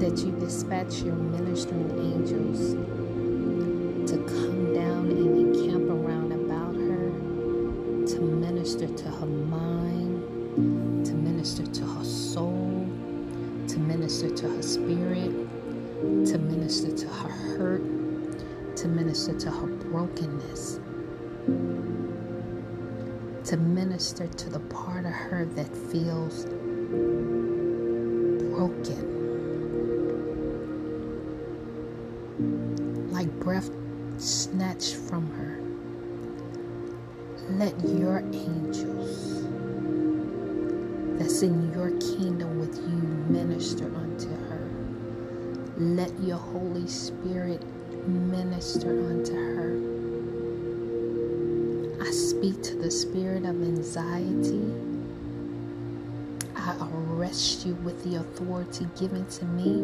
that 0.00 0.18
you 0.18 0.32
dispatch 0.38 1.02
your 1.02 1.16
ministering 1.16 1.90
angels 1.98 2.74
to 4.10 4.16
come 4.26 4.72
down 4.74 5.10
and 5.10 5.56
encamp 5.56 5.90
around 5.90 6.32
about 6.32 6.74
her, 6.76 7.10
to 8.06 8.20
minister 8.20 8.86
to 8.86 9.10
her 9.10 9.26
mind, 9.26 11.04
to 11.04 11.14
minister 11.14 11.66
to 11.66 11.84
her 11.84 12.04
soul, 12.04 12.86
to 13.66 13.78
minister 13.80 14.30
to 14.30 14.48
her 14.48 14.62
spirit, 14.62 15.32
to 16.26 16.38
minister 16.38 16.92
to 16.92 17.08
her 17.08 17.28
hurt, 17.58 17.82
to 18.76 18.88
minister 18.88 19.36
to 19.38 19.50
her 19.50 19.66
brokenness, 19.66 20.80
to 23.44 23.56
minister 23.56 24.28
to 24.28 24.50
the 24.50 24.60
part 24.60 25.06
of 25.06 25.12
her 25.12 25.44
that 25.44 25.76
feels 25.76 26.44
broken. 28.38 29.07
Breath 33.48 33.70
snatched 34.18 34.94
from 34.94 35.26
her. 35.30 35.58
Let 37.56 37.72
your 37.82 38.18
angels 38.18 39.42
that's 41.18 41.40
in 41.40 41.72
your 41.72 41.88
kingdom 41.92 42.60
with 42.60 42.76
you 42.76 43.00
minister 43.32 43.86
unto 43.86 44.28
her. 44.28 44.68
Let 45.78 46.12
your 46.20 46.36
Holy 46.36 46.86
Spirit 46.86 47.62
minister 48.06 48.90
unto 48.90 49.32
her. 49.32 49.78
I 52.06 52.10
speak 52.10 52.62
to 52.64 52.76
the 52.76 52.90
spirit 52.90 53.46
of 53.46 53.62
anxiety. 53.62 54.74
I 56.54 56.76
arrest 56.92 57.64
you 57.64 57.76
with 57.76 58.04
the 58.04 58.16
authority 58.16 58.86
given 59.00 59.24
to 59.24 59.46
me 59.46 59.80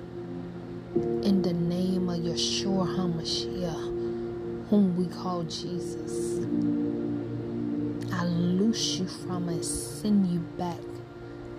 in 1.24 1.42
the 1.42 1.54
name 1.54 2.10
of 2.10 2.20
Yeshua 2.20 2.88
HaMashiach, 2.98 4.70
whom 4.70 4.98
we 4.98 5.08
call 5.08 5.44
Jesus. 5.44 6.46
I 8.12 8.26
loose 8.26 8.98
you 9.00 9.08
from 9.08 9.48
and 9.48 9.64
send 9.64 10.28
you 10.28 10.40
back 10.58 10.82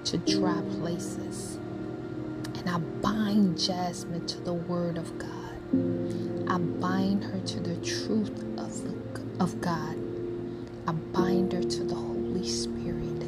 to 0.05 0.19
dry 0.19 0.61
places. 0.81 1.57
And 2.59 2.69
I 2.69 2.79
bind 3.01 3.59
Jasmine 3.59 4.27
to 4.27 4.41
the 4.41 4.53
word 4.55 4.99
of 4.99 5.19
God. 5.19 5.79
I 6.51 6.59
bind 6.59 7.25
her 7.25 7.41
to 7.41 7.61
the 7.61 7.77
truth 7.77 8.45
of, 8.59 9.41
of 9.41 9.61
God. 9.63 9.97
I 10.87 10.93
bind 10.93 11.53
her 11.55 11.63
to 11.63 11.85
the 11.85 11.95
Holy 11.95 12.18
Spirit. 12.45 13.25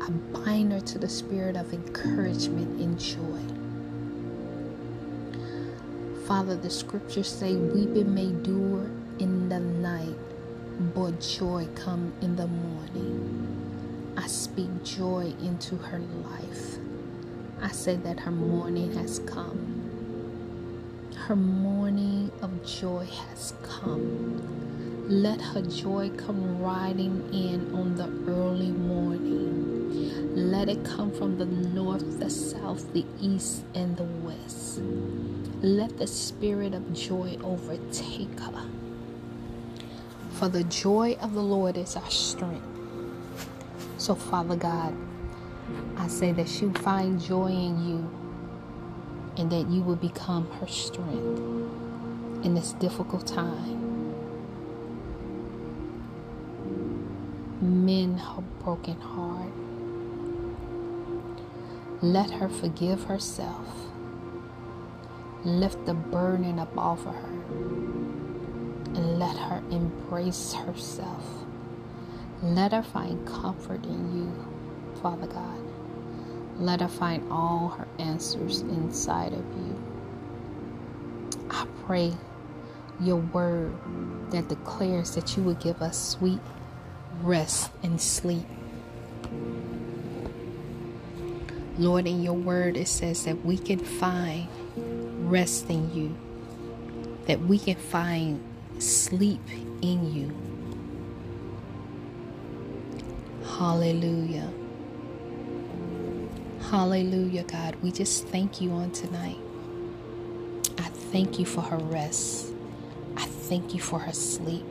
I 0.00 0.10
bind 0.10 0.72
her 0.72 0.80
to 0.80 0.98
the 0.98 1.08
spirit 1.08 1.56
of 1.56 1.72
encouragement 1.72 2.80
and 2.80 2.98
joy. 2.98 3.42
Father, 6.26 6.56
the 6.56 6.70
scriptures 6.70 7.28
say, 7.28 7.56
Weeping 7.56 8.14
may 8.14 8.24
endure 8.26 8.90
in 9.20 9.48
the 9.48 9.60
night, 9.60 10.16
but 10.94 11.20
joy 11.20 11.68
come 11.74 12.12
in 12.22 12.36
the 12.36 12.46
morning. 12.48 13.48
I 14.16 14.26
speak 14.28 14.84
joy 14.84 15.34
into 15.42 15.76
her 15.76 16.00
life. 16.00 16.78
I 17.62 17.70
say 17.70 17.96
that 17.96 18.20
her 18.20 18.32
morning 18.32 18.92
has 18.94 19.20
come. 19.20 19.90
Her 21.16 21.36
morning 21.36 22.32
of 22.42 22.64
joy 22.66 23.06
has 23.06 23.54
come. 23.62 24.67
Let 25.08 25.40
her 25.40 25.62
joy 25.62 26.10
come 26.18 26.60
riding 26.60 27.32
in 27.32 27.74
on 27.74 27.94
the 27.94 28.30
early 28.30 28.70
morning. 28.70 30.34
Let 30.34 30.68
it 30.68 30.84
come 30.84 31.10
from 31.12 31.38
the 31.38 31.46
north, 31.46 32.20
the 32.20 32.28
south, 32.28 32.92
the 32.92 33.06
east, 33.18 33.64
and 33.74 33.96
the 33.96 34.04
west. 34.04 34.82
Let 35.62 35.96
the 35.96 36.06
spirit 36.06 36.74
of 36.74 36.92
joy 36.92 37.38
overtake 37.42 38.38
her. 38.38 38.68
For 40.32 40.50
the 40.50 40.64
joy 40.64 41.16
of 41.22 41.32
the 41.32 41.42
Lord 41.42 41.78
is 41.78 41.96
our 41.96 42.10
strength. 42.10 42.66
So, 43.96 44.14
Father 44.14 44.56
God, 44.56 44.94
I 45.96 46.06
say 46.08 46.32
that 46.32 46.50
she 46.50 46.66
will 46.66 46.82
find 46.82 47.18
joy 47.18 47.46
in 47.46 47.88
you 47.88 48.10
and 49.38 49.50
that 49.50 49.70
you 49.70 49.80
will 49.80 49.96
become 49.96 50.50
her 50.60 50.66
strength 50.66 51.40
in 52.44 52.54
this 52.54 52.72
difficult 52.74 53.26
time. 53.26 53.77
Mend 57.60 58.20
her 58.20 58.42
broken 58.62 59.00
heart. 59.00 59.52
Let 62.00 62.30
her 62.30 62.48
forgive 62.48 63.04
herself. 63.04 63.66
Lift 65.44 65.84
the 65.84 65.94
burden 65.94 66.60
up 66.60 66.76
off 66.78 67.04
of 67.06 67.14
her 67.14 67.38
and 68.94 69.18
let 69.18 69.36
her 69.36 69.62
embrace 69.70 70.52
herself. 70.52 71.24
Let 72.42 72.72
her 72.72 72.82
find 72.84 73.26
comfort 73.26 73.84
in 73.84 74.16
you, 74.16 75.00
Father 75.02 75.26
God. 75.26 75.60
Let 76.58 76.80
her 76.80 76.88
find 76.88 77.28
all 77.30 77.70
her 77.70 77.88
answers 77.98 78.60
inside 78.60 79.32
of 79.32 79.44
you. 79.56 79.82
I 81.50 81.66
pray 81.86 82.12
your 83.00 83.16
word 83.16 83.76
that 84.30 84.48
declares 84.48 85.16
that 85.16 85.36
you 85.36 85.42
would 85.42 85.58
give 85.60 85.82
us 85.82 86.10
sweet 86.10 86.40
rest 87.22 87.70
and 87.82 88.00
sleep. 88.00 88.46
Lord, 91.78 92.06
in 92.06 92.22
your 92.22 92.34
word, 92.34 92.76
it 92.76 92.88
says 92.88 93.24
that 93.24 93.44
we 93.44 93.56
can 93.56 93.78
find 93.78 94.48
rest 95.30 95.70
in 95.70 95.92
you, 95.94 96.16
that 97.26 97.40
we 97.40 97.58
can 97.58 97.76
find 97.76 98.42
sleep 98.78 99.40
in 99.80 100.12
you. 100.12 100.36
Hallelujah. 103.58 104.50
Hallelujah, 106.70 107.44
God. 107.44 107.76
We 107.82 107.92
just 107.92 108.26
thank 108.28 108.60
you 108.60 108.72
on 108.72 108.90
tonight. 108.90 109.38
I 110.78 110.88
thank 111.12 111.38
you 111.38 111.46
for 111.46 111.60
her 111.62 111.78
rest. 111.78 112.52
I 113.16 113.24
thank 113.24 113.74
you 113.74 113.80
for 113.80 113.98
her 113.98 114.12
sleep. 114.12 114.66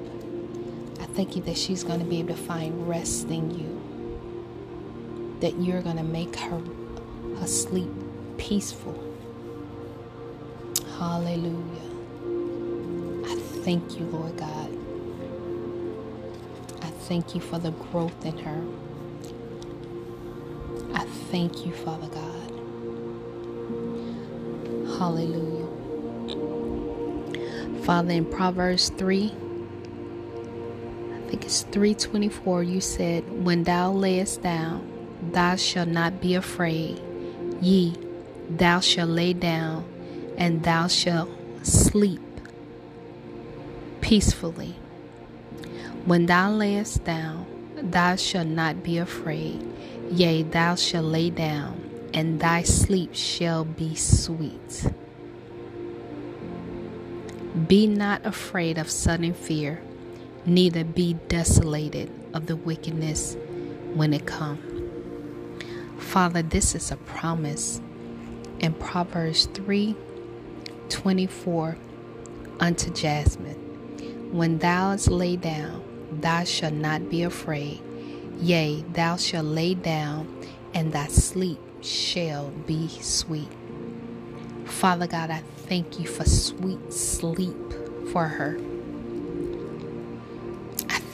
Thank 1.17 1.35
you 1.35 1.41
that 1.45 1.57
she's 1.57 1.83
going 1.83 1.97
to 1.97 2.05
be 2.05 2.19
able 2.19 2.35
to 2.35 2.41
find 2.43 2.87
rest 2.87 3.29
in 3.29 3.49
you. 3.49 3.81
That 5.39 5.59
you're 5.59 5.81
going 5.81 5.97
to 5.97 6.03
make 6.03 6.35
her, 6.35 6.61
her 7.39 7.47
sleep 7.47 7.89
peaceful. 8.37 8.93
Hallelujah. 10.99 11.89
I 13.25 13.35
thank 13.63 13.97
you, 13.97 14.05
Lord 14.05 14.37
God. 14.37 14.69
I 16.83 16.91
thank 17.07 17.33
you 17.33 17.41
for 17.41 17.57
the 17.57 17.71
growth 17.71 18.23
in 18.23 18.37
her. 18.37 18.63
I 20.93 21.03
thank 21.31 21.65
you, 21.65 21.73
Father 21.73 22.09
God. 22.09 22.51
Hallelujah. 24.99 25.65
Father, 27.81 28.11
in 28.11 28.25
Proverbs 28.25 28.89
3 28.89 29.33
I 31.27 31.29
think 31.29 31.44
it's 31.44 31.63
324, 31.63 32.63
you 32.63 32.79
said, 32.79 33.44
When 33.44 33.65
thou 33.65 33.91
layest 33.91 34.41
down, 34.41 34.88
thou 35.33 35.57
shalt 35.57 35.89
not 35.89 36.21
be 36.21 36.35
afraid. 36.35 37.01
Ye, 37.59 37.97
thou 38.50 38.79
shalt 38.79 39.09
lay 39.09 39.33
down, 39.33 39.83
and 40.38 40.63
thou 40.63 40.88
shalt 40.88 41.29
sleep 41.63 42.21
peacefully. 44.00 44.77
When 46.06 46.27
thou 46.27 46.50
layest 46.50 47.03
down, 47.03 47.45
thou 47.75 48.15
shalt 48.15 48.47
not 48.47 48.81
be 48.81 48.97
afraid. 48.97 49.62
Yea, 50.09 50.44
thou 50.44 50.75
shalt 50.75 51.07
lay 51.07 51.30
down, 51.30 52.07
and 52.13 52.39
thy 52.39 52.63
sleep 52.63 53.13
shall 53.13 53.65
be 53.65 53.95
sweet. 53.95 54.94
Be 57.68 57.85
not 57.85 58.25
afraid 58.25 58.77
of 58.77 58.89
sudden 58.89 59.33
fear, 59.33 59.81
neither 60.47 60.85
be 60.85 61.13
desolated 61.27 62.09
of 62.33 62.47
the 62.47 62.55
wickedness 62.55 63.35
when 63.94 64.13
it 64.13 64.25
come. 64.25 64.57
Father, 65.99 66.41
this 66.41 66.73
is 66.73 66.89
a 66.89 66.95
promise 66.97 67.81
in 68.59 68.73
Proverbs 68.73 69.47
3 69.53 69.95
24 70.89 71.77
unto 72.61 72.89
Jasmine. 72.91 74.31
When 74.31 74.59
thou 74.59 74.91
hast 74.91 75.09
laid 75.09 75.41
down, 75.41 75.83
thou 76.11 76.45
shalt 76.45 76.73
not 76.73 77.09
be 77.09 77.23
afraid. 77.23 77.81
Yea, 78.39 78.83
thou 78.94 79.17
shalt 79.17 79.45
lay 79.45 79.73
down, 79.73 80.33
and 80.73 80.94
thy 80.94 81.07
sleep 81.07 81.59
shall 81.81 82.49
be 82.65 82.88
sweet. 82.88 83.49
Father 84.65 85.07
God, 85.07 85.29
I 85.29 85.41
thank 85.67 85.99
you 85.99 86.07
for 86.07 86.23
sweet 86.23 86.94
sleep 86.94 87.57
for 88.11 88.27
her. 88.27 88.57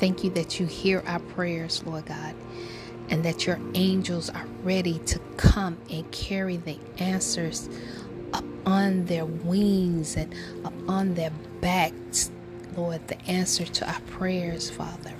Thank 0.03 0.25
you 0.25 0.31
that 0.31 0.59
you 0.59 0.65
hear 0.65 1.01
our 1.07 1.19
prayers, 1.19 1.81
Lord 1.85 2.07
God, 2.07 2.35
and 3.07 3.23
that 3.23 3.47
your 3.47 3.57
angels 3.73 4.29
are 4.29 4.45
ready 4.61 5.00
to 5.05 5.17
come 5.38 5.77
and 5.89 6.11
carry 6.11 6.57
the 6.57 6.77
answers 6.97 7.69
up 8.33 8.44
on 8.65 9.05
their 9.05 9.23
wings 9.23 10.17
and 10.17 10.35
up 10.65 10.73
on 10.89 11.13
their 11.13 11.31
backs, 11.61 12.31
Lord, 12.75 13.07
the 13.07 13.17
answer 13.27 13.63
to 13.63 13.89
our 13.89 14.01
prayers, 14.01 14.69
Father. 14.69 15.13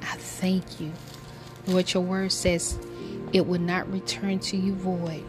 I 0.00 0.16
thank 0.16 0.80
you. 0.80 0.90
Lord, 1.66 1.92
your 1.92 2.02
word 2.02 2.32
says 2.32 2.78
it 3.34 3.46
will 3.46 3.60
not 3.60 3.92
return 3.92 4.38
to 4.38 4.56
you 4.56 4.72
void, 4.72 5.24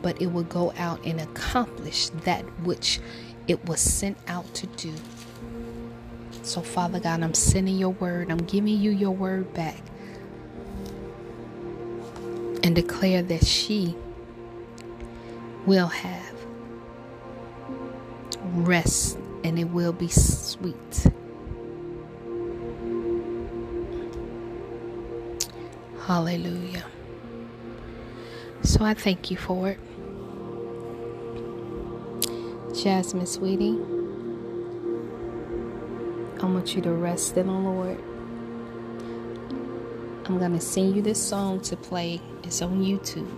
but 0.00 0.22
it 0.22 0.28
will 0.28 0.44
go 0.44 0.72
out 0.78 1.04
and 1.04 1.20
accomplish 1.20 2.08
that 2.24 2.40
which 2.62 3.00
it 3.48 3.62
was 3.68 3.80
sent 3.80 4.16
out 4.28 4.54
to 4.54 4.66
do. 4.66 4.94
So, 6.44 6.62
Father 6.62 7.00
God, 7.00 7.22
I'm 7.22 7.34
sending 7.34 7.78
your 7.78 7.90
word. 7.90 8.30
I'm 8.30 8.38
giving 8.44 8.78
you 8.78 8.92
your 8.92 9.12
word 9.12 9.52
back. 9.54 9.82
And 12.62 12.74
declare 12.74 13.22
that 13.22 13.46
she 13.46 13.96
will 15.66 15.88
have 15.88 16.34
rest 18.54 19.18
and 19.44 19.58
it 19.58 19.64
will 19.64 19.92
be 19.92 20.08
sweet. 20.08 21.06
Hallelujah. 26.06 26.84
So 28.62 28.84
I 28.84 28.94
thank 28.94 29.30
you 29.30 29.36
for 29.38 29.70
it. 29.70 29.78
Jasmine, 32.74 33.26
sweetie, 33.26 33.78
I 36.44 36.46
want 36.46 36.76
you 36.76 36.82
to 36.82 36.92
rest 36.92 37.38
in 37.38 37.46
the 37.46 37.54
Lord. 37.54 37.98
I'm 40.26 40.38
going 40.38 40.52
to 40.52 40.60
sing 40.60 40.94
you 40.94 41.00
this 41.00 41.18
song 41.18 41.62
to 41.62 41.74
play. 41.74 42.20
It's 42.42 42.60
on 42.60 42.84
YouTube. 42.84 43.30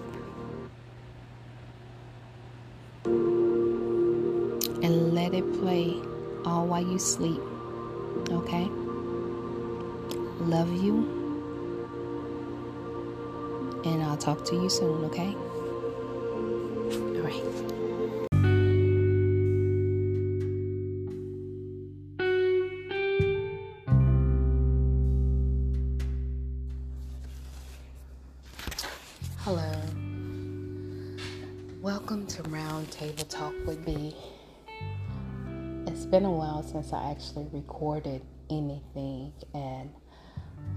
And 4.82 5.14
let 5.14 5.34
it 5.34 5.44
play 5.60 6.02
all 6.44 6.66
while 6.66 6.82
you 6.82 6.98
sleep. 6.98 7.40
Okay? 8.28 8.64
Love 10.40 10.72
you. 10.82 11.06
And 13.84 14.02
I'll 14.02 14.16
talk 14.16 14.44
to 14.46 14.56
you 14.56 14.68
soon, 14.68 15.04
okay? 15.04 15.36
Welcome 31.86 32.26
to 32.26 32.42
Round 32.42 32.90
Table 32.90 33.22
Talk 33.26 33.54
with 33.64 33.86
me. 33.86 34.16
It's 35.86 36.04
been 36.04 36.24
a 36.24 36.32
while 36.32 36.64
since 36.64 36.92
I 36.92 37.12
actually 37.12 37.46
recorded 37.52 38.22
anything, 38.50 39.32
and 39.54 39.92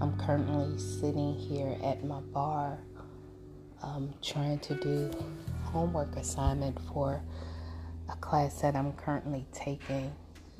I'm 0.00 0.16
currently 0.18 0.78
sitting 0.78 1.34
here 1.34 1.76
at 1.82 2.04
my 2.04 2.20
bar 2.20 2.78
um, 3.82 4.14
trying 4.22 4.60
to 4.60 4.74
do 4.76 5.10
homework 5.64 6.14
assignment 6.14 6.78
for 6.92 7.20
a 8.08 8.14
class 8.18 8.60
that 8.60 8.76
I'm 8.76 8.92
currently 8.92 9.48
taking, 9.52 10.12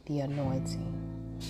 the 0.06 0.18
anointing. 0.18 1.40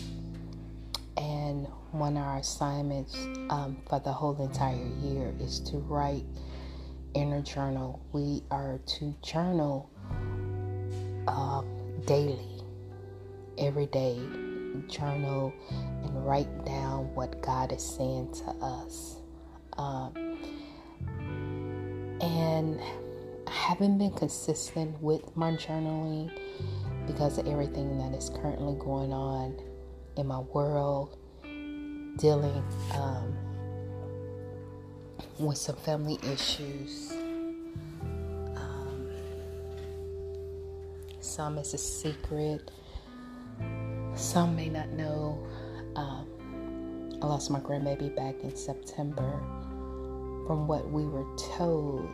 And 1.17 1.67
one 1.93 2.19
of 2.19 2.25
our 2.25 2.41
assignments 2.41 3.17
um, 3.49 3.79
for 3.89 3.99
the 3.99 4.13
whole 4.13 4.37
entire 4.43 4.77
year 5.03 5.33
is 5.41 5.59
to 5.61 5.79
write 5.79 6.27
inner 7.15 7.43
journal. 7.43 8.01
We 8.13 8.43
are 8.51 8.79
to 8.85 9.15
journal 9.23 9.91
uh, 11.27 11.63
daily, 12.07 12.63
every 13.59 13.87
day. 13.87 14.19
Journal 14.87 15.53
and 15.69 16.27
write 16.27 16.65
down 16.65 17.13
what 17.15 17.43
God 17.43 17.73
is 17.73 17.85
saying 17.85 18.33
to 18.35 18.51
us. 18.65 19.17
Um, 19.77 20.39
and 22.21 22.81
I 23.47 23.51
haven't 23.51 23.99
been 23.99 24.13
consistent 24.13 25.01
with 25.03 25.37
my 25.37 25.53
journaling 25.53 26.31
because 27.07 27.39
of 27.39 27.49
everything 27.49 27.99
that 27.99 28.17
is 28.17 28.31
currently 28.31 28.75
going 28.79 29.13
on 29.13 29.59
in 30.17 30.29
my 30.29 30.39
world, 30.39 31.19
dealing 32.17 32.63
um, 32.95 33.37
with 35.41 35.57
some 35.57 35.77
family 35.77 36.19
issues. 36.23 37.13
Um, 38.57 39.09
some 41.21 41.57
is 41.59 41.73
a 41.73 41.79
secret, 41.79 42.71
some 44.15 44.55
may 44.55 44.69
not 44.69 44.91
know. 44.91 45.47
Um, 45.97 46.27
I 47.23 47.27
lost 47.27 47.51
my 47.51 47.61
grandbaby 47.61 48.15
back 48.15 48.43
in 48.43 48.55
September 48.55 49.41
from 50.47 50.67
what 50.67 50.91
we 50.91 51.05
were 51.05 51.27
told 51.37 52.09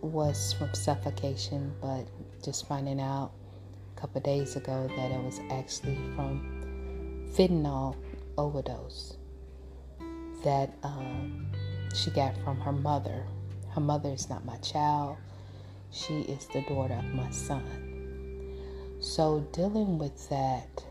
was 0.00 0.54
from 0.54 0.72
suffocation, 0.74 1.72
but 1.80 2.06
just 2.42 2.66
finding 2.66 3.00
out 3.00 3.32
a 3.96 4.00
couple 4.00 4.20
days 4.20 4.56
ago 4.56 4.88
that 4.96 5.10
it 5.10 5.22
was 5.22 5.40
actually 5.50 5.96
from 6.14 7.26
fentanyl 7.34 7.96
overdose 8.36 9.17
that 10.44 10.72
um, 10.82 11.46
she 11.94 12.10
got 12.10 12.36
from 12.44 12.60
her 12.60 12.72
mother. 12.72 13.24
Her 13.70 13.80
mother 13.80 14.10
is 14.10 14.28
not 14.28 14.44
my 14.44 14.56
child, 14.58 15.16
she 15.90 16.20
is 16.22 16.46
the 16.48 16.62
daughter 16.62 16.94
of 16.94 17.04
my 17.14 17.30
son. 17.30 17.64
So, 19.00 19.46
dealing 19.52 19.98
with 19.98 20.28
that, 20.28 20.84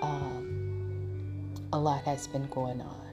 um, 0.00 1.54
a 1.72 1.78
lot 1.78 2.02
has 2.04 2.26
been 2.26 2.48
going 2.48 2.80
on 2.80 3.10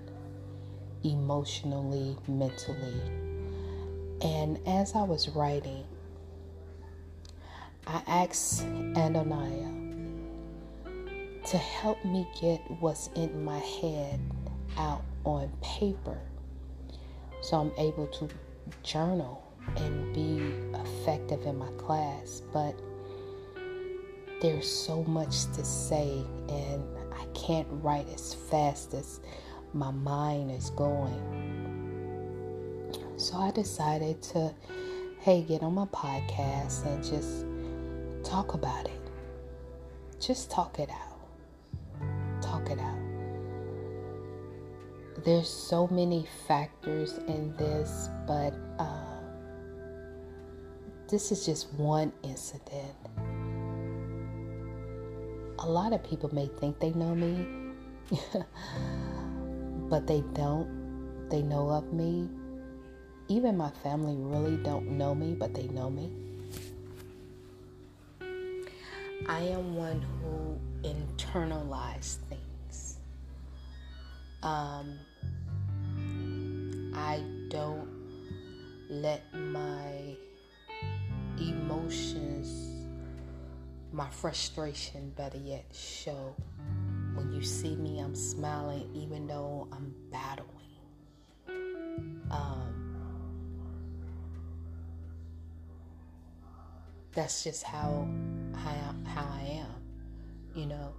emotionally, 1.03 2.17
mentally. 2.27 3.01
And 4.21 4.59
as 4.65 4.95
I 4.95 5.03
was 5.03 5.29
writing, 5.29 5.83
I 7.86 8.01
asked 8.07 8.63
Adonai 8.63 9.67
to 11.45 11.57
help 11.57 12.03
me 12.03 12.27
get 12.41 12.59
what's 12.81 13.07
in 13.15 13.45
my 13.45 13.59
head 13.59 14.19
out 14.77 15.03
on 15.24 15.51
paper 15.62 16.19
so 17.41 17.57
I'm 17.57 17.72
able 17.77 18.07
to 18.07 18.27
journal 18.84 19.43
and 19.77 20.13
be 20.13 20.41
effective 20.77 21.46
in 21.46 21.57
my 21.57 21.72
class. 21.77 22.41
But 22.51 22.75
there's 24.41 24.69
so 24.69 25.03
much 25.03 25.46
to 25.53 25.63
say, 25.63 26.24
and 26.50 26.84
I 27.13 27.25
can't 27.34 27.67
write 27.72 28.10
as 28.13 28.34
fast 28.34 28.93
as 28.93 29.22
my 29.74 29.91
mind 29.91 30.51
is 30.51 30.72
going. 30.72 31.24
So 33.17 33.38
I 33.38 33.51
decided 33.51 34.22
to, 34.24 34.53
hey, 35.19 35.41
get 35.43 35.63
on 35.63 35.74
my 35.74 35.86
podcast 35.86 36.86
and 36.86 37.03
just 37.03 37.46
talk 38.29 38.53
about 38.53 38.86
it. 38.86 38.91
Just 40.19 40.51
talk 40.51 40.79
it 40.79 40.89
out. 40.89 41.06
There's 45.27 45.50
so 45.50 45.89
many 45.91 46.25
factors 46.48 47.17
in 47.27 47.53
this, 47.57 48.07
but 48.25 48.53
uh, 48.79 49.19
this 51.10 51.34
is 51.34 51.46
just 51.46 51.74
one 51.74 52.13
incident. 52.24 52.96
A 55.60 55.67
lot 55.67 55.91
of 55.91 56.01
people 56.01 56.34
may 56.34 56.48
think 56.62 56.79
they 56.79 56.91
know 56.91 57.13
me, 57.13 57.46
but 59.89 60.07
they 60.07 60.24
don't. 60.31 61.27
They 61.29 61.41
know 61.41 61.72
of 61.72 61.91
me. 61.91 62.29
Even 63.27 63.57
my 63.57 63.72
family 63.84 64.15
really 64.17 64.55
don't 64.55 64.98
know 64.98 65.13
me, 65.13 65.34
but 65.34 65.53
they 65.53 65.67
know 65.67 65.89
me. 65.89 66.10
I 69.27 69.41
am 69.41 69.75
one 69.75 70.01
who 70.22 70.57
internalizes 70.88 72.15
things. 72.29 73.00
Um, 74.41 74.98
I 76.98 77.22
don't 77.50 77.88
let 78.89 79.32
my 79.34 80.16
emotions, 81.39 82.88
my 83.92 84.10
frustration, 84.10 85.12
better 85.16 85.38
yet, 85.38 85.66
show. 85.72 86.36
When 87.13 87.32
you 87.32 87.44
see 87.44 87.75
me, 87.75 88.00
I'm 88.00 88.16
smiling 88.16 88.89
even 88.96 89.27
though 89.27 89.68
I'm 89.72 89.94
battling. 90.12 90.50
Um, 92.32 92.98
that's 97.13 97.44
just 97.44 97.63
how 97.63 98.08
how, 98.56 98.96
how 99.06 99.27
I 99.34 99.62
am. 99.62 99.82
You 100.56 100.66
know, 100.66 100.94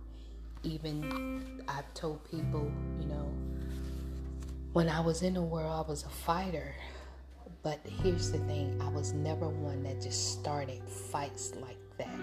even 0.62 1.60
I've 1.66 1.92
told 1.94 2.24
people, 2.30 2.70
you 3.00 3.06
know, 3.06 3.32
when 4.78 4.88
I 4.88 5.00
was 5.00 5.22
in 5.22 5.34
the 5.34 5.42
world, 5.42 5.86
I 5.86 5.90
was 5.90 6.04
a 6.04 6.08
fighter. 6.08 6.72
But 7.64 7.80
here's 8.00 8.30
the 8.30 8.38
thing 8.38 8.80
I 8.80 8.88
was 8.88 9.12
never 9.12 9.48
one 9.48 9.82
that 9.82 10.00
just 10.00 10.38
started 10.38 10.80
fights 10.88 11.52
like 11.60 11.80
that. 11.98 12.14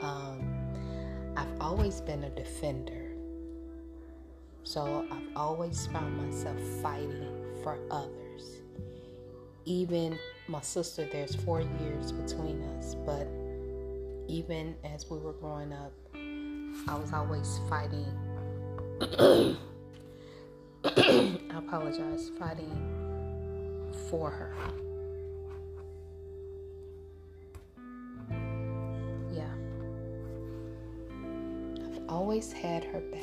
Um, 0.00 0.40
I've 1.36 1.60
always 1.60 2.00
been 2.00 2.24
a 2.24 2.30
defender. 2.30 3.12
So 4.62 5.06
I've 5.12 5.36
always 5.36 5.86
found 5.88 6.16
myself 6.16 6.58
fighting 6.80 7.44
for 7.62 7.78
others. 7.90 8.62
Even 9.66 10.18
my 10.48 10.62
sister, 10.62 11.06
there's 11.12 11.34
four 11.34 11.60
years 11.60 12.10
between 12.10 12.62
us, 12.78 12.94
but 13.04 13.28
even 14.28 14.76
as 14.82 15.10
we 15.10 15.18
were 15.18 15.34
growing 15.34 15.74
up, 15.74 15.92
I 16.88 16.98
was 16.98 17.12
always 17.12 17.60
fighting. 17.68 18.06
Apologize, 21.72 22.32
fighting 22.36 22.68
for 24.08 24.28
her. 24.28 24.52
Yeah. 29.32 29.44
I've 31.76 32.00
always 32.08 32.50
had 32.50 32.82
her 32.82 32.98
back. 32.98 33.22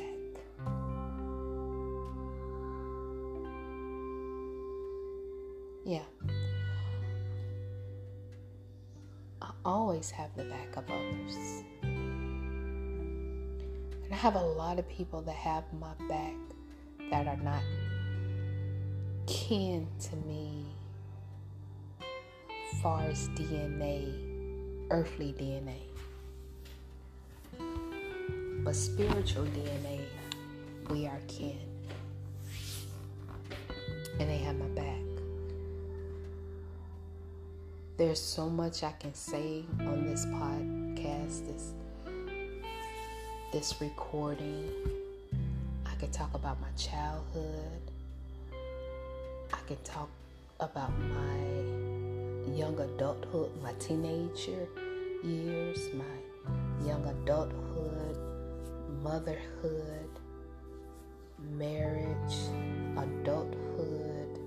Yeah. 5.84 6.06
I 9.42 9.52
always 9.66 10.10
have 10.12 10.34
the 10.38 10.46
back 10.46 10.78
of 10.78 10.86
others. 10.86 11.64
And 11.82 13.60
I 14.10 14.16
have 14.16 14.36
a 14.36 14.42
lot 14.42 14.80
of 14.80 14.88
people 14.88 15.22
that 15.24 15.36
have 15.36 15.66
my 15.74 15.92
back 16.08 16.38
that 17.12 17.28
are 17.28 17.44
not 17.44 17.62
kin 19.28 19.86
to 20.00 20.16
me 20.28 20.66
far 22.82 23.02
as 23.02 23.28
DNA, 23.30 24.14
earthly 24.92 25.34
DNA. 25.38 25.76
But 28.64 28.76
spiritual 28.76 29.46
DNA, 29.46 30.02
we 30.90 31.06
are 31.06 31.20
kin. 31.28 31.58
And 34.20 34.30
they 34.30 34.38
have 34.38 34.58
my 34.58 34.68
back. 34.68 35.00
There's 37.98 38.22
so 38.22 38.50
much 38.50 38.84
I 38.84 38.94
can 38.94 39.14
say 39.14 39.64
on 39.82 40.06
this 40.06 40.26
podcast, 40.28 41.48
this 41.48 41.74
this 43.52 43.82
recording. 43.82 44.72
I 45.86 45.96
could 45.96 46.14
talk 46.14 46.34
about 46.34 46.62
my 46.62 46.70
childhood. 46.78 47.92
I 49.68 49.70
could 49.72 49.84
talk 49.84 50.10
about 50.62 50.98
my 50.98 51.38
young 52.56 52.80
adulthood, 52.80 53.52
my 53.62 53.74
teenager 53.80 54.66
years, 55.26 55.90
my 55.94 56.88
young 56.88 57.04
adulthood, 57.06 58.18
motherhood, 59.04 60.10
marriage, 61.52 62.38
adulthood, 62.96 64.40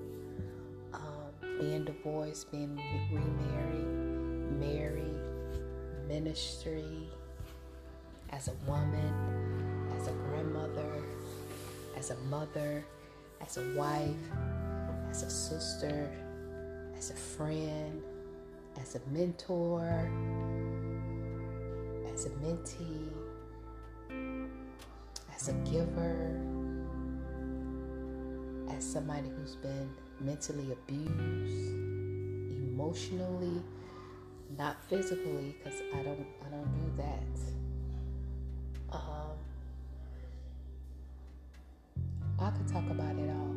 um, 0.95 1.59
being 1.61 1.85
divorced, 1.85 2.51
being 2.51 2.81
remarried, 3.13 4.59
married, 4.59 5.21
ministry, 6.09 7.11
as 8.31 8.49
a 8.49 8.55
woman, 8.67 9.13
as 9.99 10.09
a 10.09 10.13
grandmother, 10.13 11.05
as 11.95 12.11
a 12.11 12.17
mother, 12.31 12.83
as 13.43 13.59
a 13.59 13.75
wife, 13.77 14.17
as 15.11 15.25
a 15.25 15.31
sister, 15.31 16.09
as 16.97 17.11
a 17.11 17.15
friend, 17.15 18.01
as 18.81 18.95
a 18.95 19.01
mentor, 19.11 20.09
as 22.15 22.27
a 22.27 22.31
mentee, 22.31 23.09
as 25.35 25.49
a 25.49 25.53
giver, 25.69 26.41
as 28.71 28.85
somebody 28.85 29.29
who's 29.31 29.57
been 29.57 29.91
mentally 30.21 30.71
abused, 30.73 31.73
emotionally, 32.71 33.61
not 34.57 34.81
physically, 34.85 35.57
because 35.59 35.81
I 35.93 36.03
don't 36.03 36.27
I 36.47 36.51
don't 36.51 36.73
do 36.75 37.03
that. 37.03 37.41
Um, 38.93 39.37
I 42.39 42.51
could 42.51 42.69
talk 42.69 42.89
about 42.91 43.17
it 43.17 43.29
all. 43.29 43.50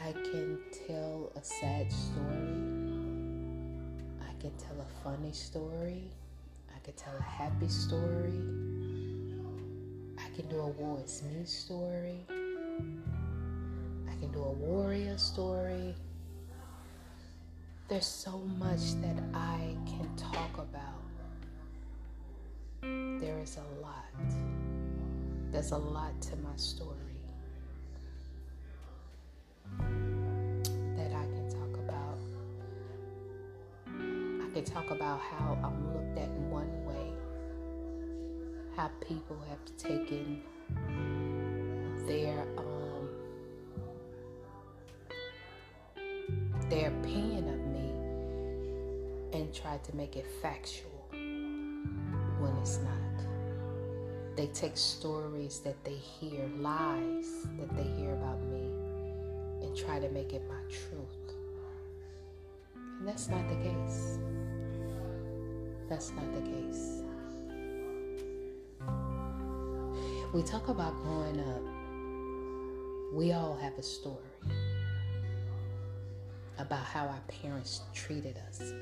I 0.00 0.12
can 0.12 0.58
tell 0.86 1.32
a 1.34 1.42
sad 1.42 1.90
story. 1.92 2.54
I 4.20 4.32
can 4.40 4.52
tell 4.56 4.80
a 4.80 4.86
funny 5.02 5.32
story. 5.32 6.04
I 6.74 6.78
can 6.84 6.94
tell 6.94 7.14
a 7.18 7.22
happy 7.22 7.66
story. 7.66 8.40
I 10.16 10.36
can 10.36 10.48
do 10.48 10.60
a 10.60 10.68
war 10.68 11.00
is 11.04 11.22
me 11.24 11.44
story. 11.44 12.20
I 12.30 14.14
can 14.20 14.30
do 14.30 14.40
a 14.40 14.52
warrior 14.52 15.18
story. 15.18 15.96
There's 17.88 18.06
so 18.06 18.38
much 18.56 19.00
that 19.02 19.20
I 19.34 19.76
can 19.84 20.08
talk 20.16 20.58
about. 20.58 21.02
There 22.82 23.40
is 23.42 23.56
a 23.56 23.82
lot. 23.82 24.04
There's 25.50 25.72
a 25.72 25.78
lot 25.78 26.20
to 26.22 26.36
my 26.36 26.54
story 26.56 27.07
can 34.62 34.74
talk 34.74 34.90
about 34.90 35.20
how 35.20 35.56
I'm 35.62 35.94
looked 35.94 36.18
at 36.18 36.28
in 36.30 36.50
one 36.50 36.84
way, 36.84 37.12
how 38.74 38.90
people 39.06 39.38
have 39.48 39.60
taken 39.76 40.42
their 42.08 42.44
um, 42.56 43.08
their 46.68 46.88
opinion 46.88 47.48
of 47.54 47.60
me 47.68 49.38
and 49.38 49.54
tried 49.54 49.84
to 49.84 49.94
make 49.94 50.16
it 50.16 50.26
factual 50.42 51.06
when 51.12 52.56
it's 52.60 52.78
not. 52.78 53.26
They 54.34 54.48
take 54.48 54.76
stories 54.76 55.60
that 55.60 55.84
they 55.84 55.94
hear, 55.94 56.50
lies 56.56 57.46
that 57.60 57.76
they 57.76 57.88
hear 57.96 58.12
about 58.12 58.42
me, 58.42 58.72
and 59.62 59.76
try 59.76 60.00
to 60.00 60.08
make 60.08 60.32
it 60.32 60.42
my 60.48 60.62
truth. 60.68 61.36
And 62.74 63.06
that's 63.06 63.28
not 63.28 63.48
the 63.48 63.54
case. 63.54 64.18
That's 65.88 66.10
not 66.10 66.34
the 66.34 66.42
case. 66.42 67.02
We 70.34 70.42
talk 70.42 70.68
about 70.68 70.94
growing 71.02 71.40
up, 71.40 73.14
we 73.14 73.32
all 73.32 73.56
have 73.56 73.78
a 73.78 73.82
story 73.82 74.16
about 76.58 76.84
how 76.84 77.06
our 77.06 77.22
parents 77.42 77.80
treated 77.94 78.38
us. 78.48 78.74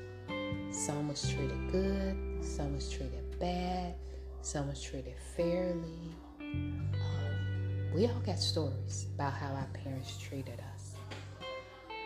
Some 0.71 1.07
was 1.07 1.21
treated 1.29 1.71
good, 1.71 2.17
some 2.41 2.75
was 2.75 2.89
treated 2.89 3.39
bad, 3.39 3.95
some 4.41 4.67
was 4.67 4.81
treated 4.81 5.15
fairly. 5.35 6.13
Um, 6.41 7.91
we 7.95 8.07
all 8.07 8.19
got 8.25 8.39
stories 8.39 9.07
about 9.15 9.33
how 9.33 9.53
our 9.53 9.69
parents 9.73 10.17
treated 10.17 10.59
us. 10.75 10.95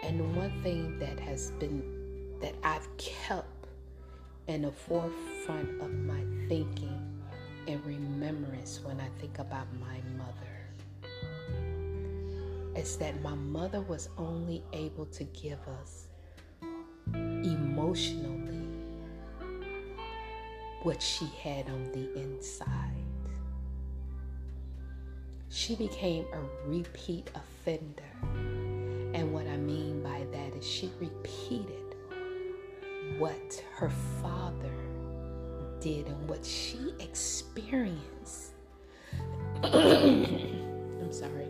And 0.03 0.36
one 0.36 0.62
thing 0.62 1.00
that 1.00 1.20
has 1.20 1.51
been 1.51 2.38
that 2.41 2.53
I've 2.63 2.88
kept 2.98 3.48
in 4.48 4.63
the 4.63 4.71
forefront 4.71 5.81
of 5.81 5.91
my 5.91 6.24
thinking 6.48 7.00
and 7.67 7.83
remembrance 7.86 8.79
when 8.83 9.00
I 9.00 9.07
think 9.19 9.39
about 9.39 9.67
my 9.79 10.00
mother 10.17 10.51
is 12.75 12.98
that 12.98 13.21
my 13.21 13.36
mother 13.36 13.81
was 13.81 14.10
only 14.17 14.63
able 14.74 15.05
to 15.05 15.24
give 15.25 15.60
us 15.81 16.07
emotionally 17.13 18.67
what 20.83 21.01
she 21.01 21.25
had 21.43 21.67
on 21.69 21.91
the 21.91 22.19
inside. 22.19 22.95
She 25.50 25.75
became 25.75 26.25
a 26.33 26.39
repeat 26.67 27.29
offender. 27.36 28.03
And 29.13 29.33
what 29.33 29.45
I 29.48 29.57
mean 29.57 30.01
by 30.01 30.25
that 30.31 30.55
is 30.55 30.65
she 30.65 30.89
repeated 31.00 31.81
what 33.18 33.63
her 33.75 33.89
father 34.22 34.74
did 35.80 36.08
and 36.08 36.30
what 36.30 36.46
she 36.46 36.94
experienced. 37.00 38.51
I'm 39.63 41.12
sorry. 41.12 41.48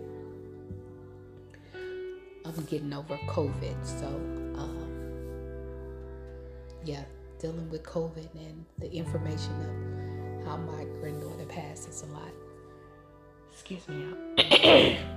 I'm 2.43 2.65
getting 2.65 2.93
over 2.93 3.17
COVID, 3.27 3.85
so 3.85 4.07
um, 4.57 4.91
yeah, 6.83 7.03
dealing 7.39 7.69
with 7.69 7.83
COVID 7.83 8.27
and 8.35 8.65
the 8.79 8.91
information 8.91 9.53
of 9.61 10.45
how 10.45 10.57
my 10.57 10.83
granddaughter 10.99 11.45
passes 11.45 12.03
a 12.03 12.07
lot. 12.07 12.31
Excuse 13.51 13.87
me. 13.87 14.97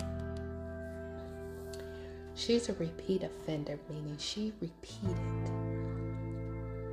She's 2.35 2.69
a 2.69 2.75
repeat 2.75 3.23
offender, 3.23 3.79
meaning 3.89 4.17
she 4.19 4.53
repeated 4.61 5.17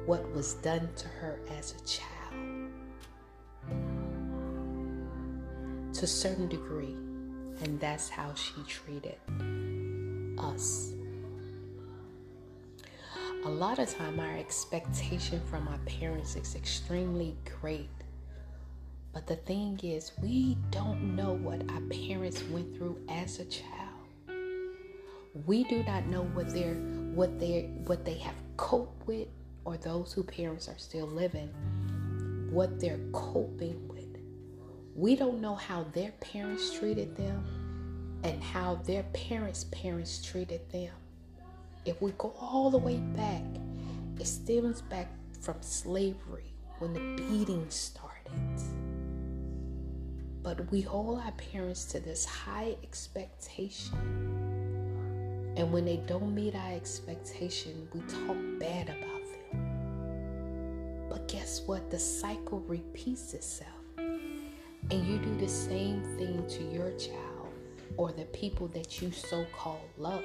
what 0.06 0.30
was 0.34 0.56
done 0.56 0.90
to 0.96 1.08
her 1.08 1.40
as 1.58 1.74
a 1.74 1.86
child 1.86 2.12
to 5.94 6.06
a 6.06 6.08
certain 6.08 6.48
degree, 6.48 6.96
and 7.62 7.80
that's 7.80 8.10
how 8.10 8.34
she 8.34 8.56
treated 8.68 9.18
us. 10.40 10.94
A 13.46 13.50
lot 13.50 13.80
of 13.80 13.90
time 13.96 14.20
our 14.20 14.38
expectation 14.38 15.42
from 15.50 15.68
our 15.68 15.78
parents 15.80 16.36
is 16.36 16.56
extremely 16.56 17.36
great. 17.60 17.90
But 19.14 19.28
the 19.28 19.36
thing 19.36 19.80
is, 19.84 20.12
we 20.22 20.58
don't 20.70 21.16
know 21.16 21.34
what 21.34 21.62
our 21.72 21.82
parents 21.82 22.44
went 22.50 22.76
through 22.76 22.98
as 23.10 23.40
a 23.40 23.46
child. 23.46 23.68
We 25.46 25.64
do 25.66 25.84
not 25.84 26.06
know 26.08 26.24
what 26.34 26.50
they're 26.54 26.76
what 27.14 27.40
they 27.40 27.70
what 27.86 28.06
they 28.06 28.18
have 28.20 28.36
coped 28.58 29.08
with 29.08 29.28
or 29.66 29.78
those 29.78 30.14
whose 30.14 30.26
parents 30.26 30.68
are 30.68 30.78
still 30.78 31.08
living, 31.08 31.50
what 32.52 32.80
they're 32.80 33.00
coping 33.12 33.88
with. 33.88 34.18
We 34.96 35.16
don't 35.16 35.42
know 35.42 35.56
how 35.56 35.86
their 35.94 36.12
parents 36.20 36.78
treated 36.78 37.16
them 37.16 38.20
and 38.24 38.42
how 38.44 38.76
their 38.86 39.04
parents' 39.14 39.66
parents 39.72 40.22
treated 40.22 40.70
them. 40.72 40.94
If 41.86 42.02
we 42.02 42.12
go 42.18 42.34
all 42.40 42.70
the 42.70 42.78
way 42.78 42.98
back, 42.98 43.44
it 44.20 44.28
stems 44.28 44.82
back 44.82 45.08
from 45.40 45.56
slavery 45.62 46.54
when 46.80 46.94
the 46.94 47.00
beating 47.16 47.66
started. 47.70 48.32
But 50.44 50.70
we 50.72 50.82
hold 50.82 51.20
our 51.20 51.32
parents 51.32 51.86
to 51.86 52.00
this 52.00 52.26
high 52.26 52.76
expectation. 52.84 53.94
And 55.56 55.72
when 55.72 55.86
they 55.86 55.98
don't 55.98 56.34
meet 56.34 56.56
our 56.56 56.74
expectation, 56.74 57.88
we 57.94 58.02
talk 58.02 58.38
bad 58.60 58.90
about 58.90 59.21
guess 61.52 61.68
what? 61.68 61.92
The 61.92 62.00
cycle 62.00 62.62
repeats 62.62 63.34
itself. 63.34 63.84
And 63.98 65.06
you 65.06 65.18
do 65.18 65.36
the 65.38 65.50
same 65.50 66.02
thing 66.18 66.48
to 66.48 66.64
your 66.64 66.92
child 66.92 67.50
or 67.98 68.14
the 68.14 68.24
people 68.28 68.70
that 68.70 69.02
you 69.02 69.12
so 69.12 69.46
called 69.52 69.90
love. 69.98 70.24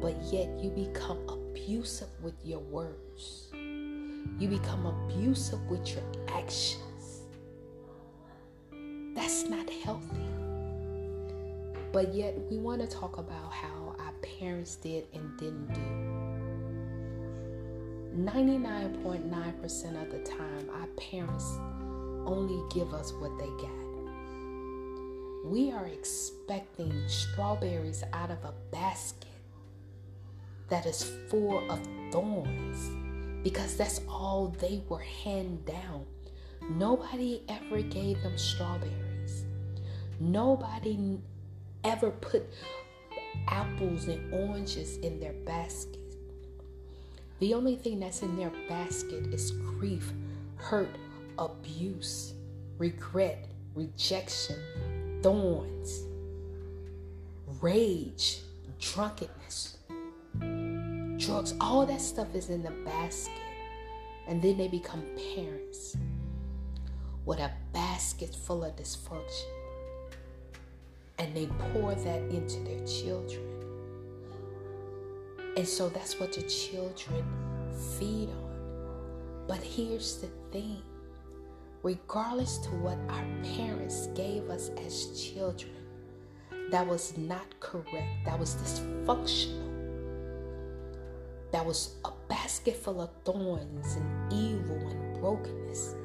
But 0.00 0.16
yet 0.32 0.48
you 0.60 0.70
become 0.70 1.20
abusive 1.28 2.08
with 2.22 2.34
your 2.44 2.58
words. 2.58 3.50
You 3.54 4.48
become 4.48 4.84
abusive 4.86 5.60
with 5.70 5.88
your 5.94 6.02
actions. 6.26 7.20
That's 9.14 9.44
not 9.44 9.70
healthy. 9.70 10.26
But 11.92 12.12
yet 12.12 12.36
we 12.50 12.58
want 12.58 12.80
to 12.80 12.88
talk 12.88 13.18
about 13.18 13.52
how 13.52 13.94
our 14.00 14.12
parents 14.40 14.74
did 14.74 15.04
and 15.14 15.38
didn't 15.38 15.72
do 15.72 16.07
99.9% 18.18 20.02
of 20.02 20.10
the 20.10 20.18
time, 20.24 20.68
our 20.74 20.88
parents 20.96 21.56
only 22.26 22.60
give 22.74 22.92
us 22.92 23.12
what 23.12 23.30
they 23.38 23.46
got. 23.46 23.70
We 25.44 25.70
are 25.70 25.86
expecting 25.86 26.92
strawberries 27.06 28.02
out 28.12 28.32
of 28.32 28.42
a 28.44 28.52
basket 28.72 29.28
that 30.68 30.84
is 30.84 31.12
full 31.28 31.70
of 31.70 31.78
thorns 32.10 32.90
because 33.44 33.76
that's 33.76 34.00
all 34.08 34.48
they 34.58 34.82
were 34.88 34.98
hand 34.98 35.64
down. 35.64 36.04
Nobody 36.70 37.44
ever 37.48 37.82
gave 37.82 38.20
them 38.22 38.36
strawberries. 38.36 39.44
Nobody 40.18 41.20
ever 41.84 42.10
put 42.10 42.44
apples 43.46 44.08
and 44.08 44.34
oranges 44.34 44.96
in 44.98 45.20
their 45.20 45.34
basket. 45.44 46.07
The 47.40 47.54
only 47.54 47.76
thing 47.76 48.00
that's 48.00 48.22
in 48.22 48.36
their 48.36 48.52
basket 48.68 49.26
is 49.32 49.52
grief, 49.52 50.12
hurt, 50.56 50.96
abuse, 51.38 52.34
regret, 52.78 53.48
rejection, 53.74 54.56
thorns, 55.22 56.02
rage, 57.60 58.40
drunkenness, 58.80 59.78
drugs. 61.18 61.54
All 61.60 61.86
that 61.86 62.00
stuff 62.00 62.34
is 62.34 62.50
in 62.50 62.62
the 62.62 62.72
basket. 62.84 63.32
And 64.26 64.42
then 64.42 64.58
they 64.58 64.68
become 64.68 65.04
parents 65.34 65.96
with 67.24 67.38
a 67.38 67.52
basket 67.72 68.34
full 68.34 68.64
of 68.64 68.74
dysfunction. 68.76 69.46
And 71.18 71.34
they 71.36 71.46
pour 71.72 71.94
that 71.94 72.22
into 72.30 72.60
their 72.60 72.84
children. 72.86 73.57
And 75.58 75.66
so 75.66 75.88
that's 75.88 76.20
what 76.20 76.32
the 76.32 76.42
children 76.42 77.24
feed 77.98 78.28
on. 78.28 79.44
But 79.48 79.58
here's 79.60 80.18
the 80.20 80.28
thing 80.52 80.80
regardless 81.82 82.58
to 82.58 82.68
what 82.76 82.96
our 83.08 83.24
parents 83.56 84.06
gave 84.14 84.50
us 84.50 84.70
as 84.86 85.20
children, 85.20 85.74
that 86.70 86.86
was 86.86 87.18
not 87.18 87.58
correct, 87.58 88.24
that 88.24 88.38
was 88.38 88.54
dysfunctional, 88.54 89.66
that 91.50 91.66
was 91.66 91.96
a 92.04 92.12
basket 92.28 92.76
full 92.76 93.00
of 93.00 93.10
thorns 93.24 93.96
and 93.96 94.32
evil 94.32 94.76
and 94.76 95.20
brokenness. 95.20 95.96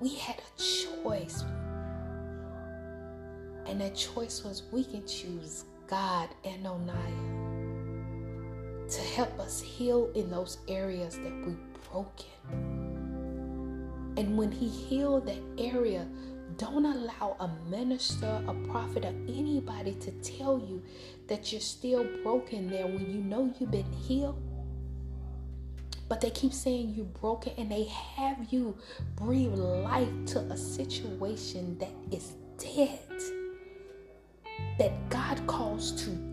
We 0.00 0.14
had 0.14 0.36
a 0.38 0.62
choice. 0.62 1.44
And 3.66 3.78
that 3.78 3.94
choice 3.94 4.42
was 4.42 4.62
we 4.72 4.84
can 4.84 5.06
choose 5.06 5.66
God 5.86 6.30
and 6.44 6.66
Adonai 6.66 7.31
to 8.92 9.00
help 9.00 9.38
us 9.40 9.60
heal 9.60 10.10
in 10.14 10.30
those 10.30 10.58
areas 10.68 11.16
that 11.18 11.32
we've 11.46 11.56
broken. 11.90 12.26
And 14.18 14.36
when 14.36 14.52
He 14.52 14.68
healed 14.68 15.26
that 15.26 15.40
area, 15.56 16.06
don't 16.58 16.84
allow 16.84 17.36
a 17.40 17.48
minister, 17.70 18.42
a 18.46 18.54
prophet, 18.68 19.06
or 19.06 19.14
anybody 19.28 19.94
to 19.94 20.10
tell 20.10 20.58
you 20.58 20.82
that 21.26 21.50
you're 21.50 21.60
still 21.62 22.06
broken 22.22 22.68
there 22.68 22.86
when 22.86 23.10
you 23.10 23.22
know 23.22 23.52
you've 23.58 23.70
been 23.70 23.90
healed. 23.92 24.40
But 26.08 26.20
they 26.20 26.28
keep 26.28 26.52
saying 26.52 26.92
you're 26.94 27.06
broken 27.06 27.54
and 27.56 27.72
they 27.72 27.84
have 27.84 28.52
you 28.52 28.76
breathe 29.16 29.54
life 29.54 30.10
to 30.26 30.40
a 30.40 30.56
situation 30.56 31.78
that 31.78 31.94
is 32.14 32.34
dead, 32.58 32.98
that 34.78 35.08
God 35.08 35.46
calls 35.46 35.92
to. 36.04 36.31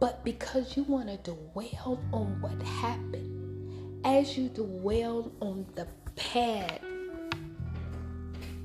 But 0.00 0.24
because 0.24 0.76
you 0.76 0.82
want 0.84 1.08
to 1.08 1.32
dwell 1.32 2.02
on 2.12 2.40
what 2.40 2.60
happened, 2.62 4.00
as 4.04 4.36
you 4.36 4.48
dwell 4.48 5.30
on 5.40 5.66
the 5.74 5.86
pad 6.16 6.80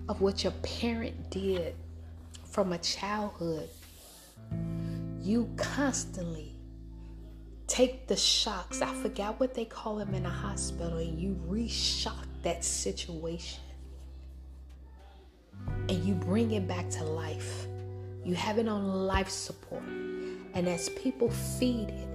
of 0.08 0.21
what 0.21 0.43
your 0.43 0.54
parent 0.63 1.30
did 1.30 1.76
from 2.45 2.71
a 2.74 2.78
childhood, 2.78 3.69
you 5.21 5.50
constantly 5.58 6.56
take 7.67 8.08
the 8.08 8.15
shocks. 8.15 8.82
I 8.82 8.93
forgot 8.93 9.39
what 9.39 9.54
they 9.54 9.65
call 9.65 9.98
them 9.98 10.13
in 10.13 10.26
a 10.26 10.30
hospital, 10.30 11.00
and 11.00 11.19
you 11.19 11.36
reshock 11.50 12.26
that 12.43 12.63
situation. 12.63 13.62
and 15.89 16.04
you 16.04 16.13
bring 16.13 16.52
it 16.52 16.67
back 16.67 16.89
to 16.89 17.04
life. 17.04 17.67
You 18.24 18.36
have 18.36 18.58
it 18.58 18.67
on 18.67 19.06
life 19.06 19.30
support. 19.30 19.84
And 20.56 20.70
as 20.70 20.88
people 20.89 21.30
feed 21.30 21.89
it, 21.89 22.08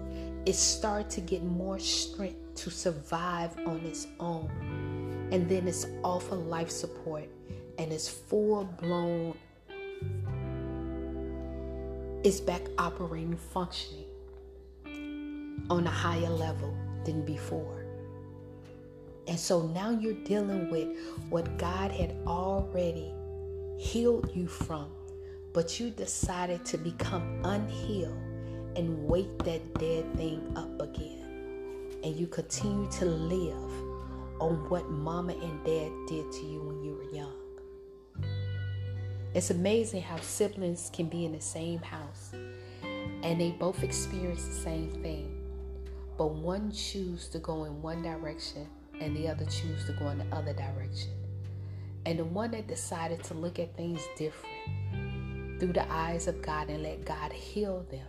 it 0.47 0.55
starts 0.55 1.15
to 1.17 1.21
get 1.21 1.45
more 1.45 1.79
strength 1.79 2.55
to 2.55 2.71
survive 2.71 3.55
on 3.67 3.85
its 3.85 4.07
own. 4.19 4.51
And 5.31 5.47
then 5.47 5.69
it's 5.69 5.87
off 6.03 6.33
of 6.33 6.47
life 6.47 6.71
support 6.71 7.29
and 7.79 7.93
it's 7.93 8.09
full 8.09 8.65
blown, 8.65 9.37
it's 12.25 12.41
back 12.41 12.63
operating, 12.79 13.37
functioning 13.37 14.07
on 15.69 15.87
a 15.87 15.91
higher 15.91 16.31
level 16.31 16.75
than 17.05 17.23
before. 17.27 17.85
And 19.29 19.39
so 19.39 19.67
now 19.69 19.91
you're 19.91 20.25
dealing 20.25 20.71
with 20.71 20.89
what 21.29 21.59
God 21.59 21.93
had 21.93 22.17
already 22.27 23.13
healed 23.79 24.31
you 24.35 24.49
from, 24.49 24.91
but 25.53 25.79
you 25.79 25.91
decided 25.91 26.65
to 26.67 26.79
become 26.79 27.41
unhealed 27.45 28.30
and 28.77 29.07
wake 29.07 29.37
that 29.45 29.75
dead 29.75 30.05
thing 30.17 30.53
up 30.57 30.81
again. 30.81 31.27
And 32.03 32.17
you 32.17 32.27
continue 32.27 32.91
to 32.93 33.05
live 33.05 33.71
on 34.41 34.69
what 34.69 34.89
mama 34.91 35.35
and 35.35 35.65
dad 35.65 35.91
did 36.07 36.33
to 36.33 36.47
you 36.47 36.63
when 36.63 36.83
you 36.83 36.95
were 36.95 37.17
young. 37.17 37.41
It's 39.35 39.51
amazing 39.51 40.03
how 40.03 40.19
siblings 40.21 40.91
can 40.93 41.09
be 41.09 41.25
in 41.25 41.33
the 41.33 41.41
same 41.41 41.79
house 41.81 42.33
and 43.23 43.41
they 43.41 43.51
both 43.51 43.83
experience 43.83 44.47
the 44.47 44.55
same 44.55 44.91
thing, 45.03 45.37
but 46.17 46.29
one 46.29 46.73
choose 46.73 47.29
to 47.29 47.39
go 47.39 47.65
in 47.65 47.83
one 47.83 48.03
direction 48.03 48.67
and 49.01 49.17
the 49.17 49.29
other 49.29 49.45
choose 49.45 49.85
to 49.87 49.93
go 49.93 50.09
in 50.09 50.19
the 50.19 50.37
other 50.37 50.53
direction. 50.53 51.11
And 52.07 52.19
the 52.19 52.25
one 52.25 52.51
that 52.53 52.67
decided 52.67 53.23
to 53.25 53.35
look 53.35 53.59
at 53.59 53.77
things 53.77 54.01
different 54.17 55.61
through 55.61 55.75
the 55.75 55.91
eyes 55.93 56.27
of 56.27 56.41
God 56.41 56.69
and 56.69 56.83
let 56.83 57.05
God 57.05 57.33
heal 57.33 57.85
them, 57.91 58.07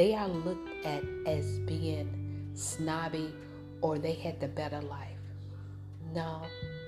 they 0.00 0.14
are 0.14 0.28
looked 0.28 0.86
at 0.86 1.04
as 1.26 1.58
being 1.58 2.48
snobby 2.54 3.34
or 3.82 3.98
they 3.98 4.14
had 4.14 4.40
the 4.40 4.48
better 4.48 4.80
life. 4.80 5.20
No, 6.14 6.40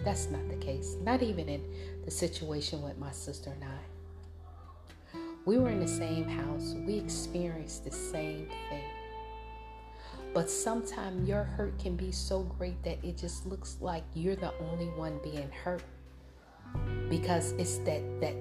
that's 0.03 0.31
not 0.31 0.49
the 0.49 0.57
case. 0.57 0.97
Not 1.03 1.23
even 1.23 1.47
in 1.47 1.63
the 2.07 2.11
situation 2.11 2.81
with 2.81 2.97
my 2.97 3.11
sister 3.11 3.51
and 3.51 3.65
I. 3.65 5.19
We 5.45 5.59
were 5.59 5.69
in 5.69 5.81
the 5.81 5.87
same 5.87 6.27
house, 6.27 6.75
we 6.87 6.95
experienced 6.97 7.85
the 7.85 7.91
same 7.91 8.49
thing. 8.71 8.91
But 10.33 10.49
sometimes 10.49 11.29
your 11.29 11.45
hurt 11.45 11.79
can 11.79 11.97
be 11.97 12.13
so 12.13 12.45
great 12.57 12.83
that 12.83 12.97
it 13.05 13.19
just 13.19 13.45
looks 13.45 13.77
like 13.83 14.05
you're 14.15 14.37
the 14.37 14.55
only 14.71 14.87
one 14.87 15.21
being 15.23 15.51
hurt. 15.63 15.83
Because 17.11 17.53
it's 17.59 17.77
that 17.85 18.01
that 18.23 18.37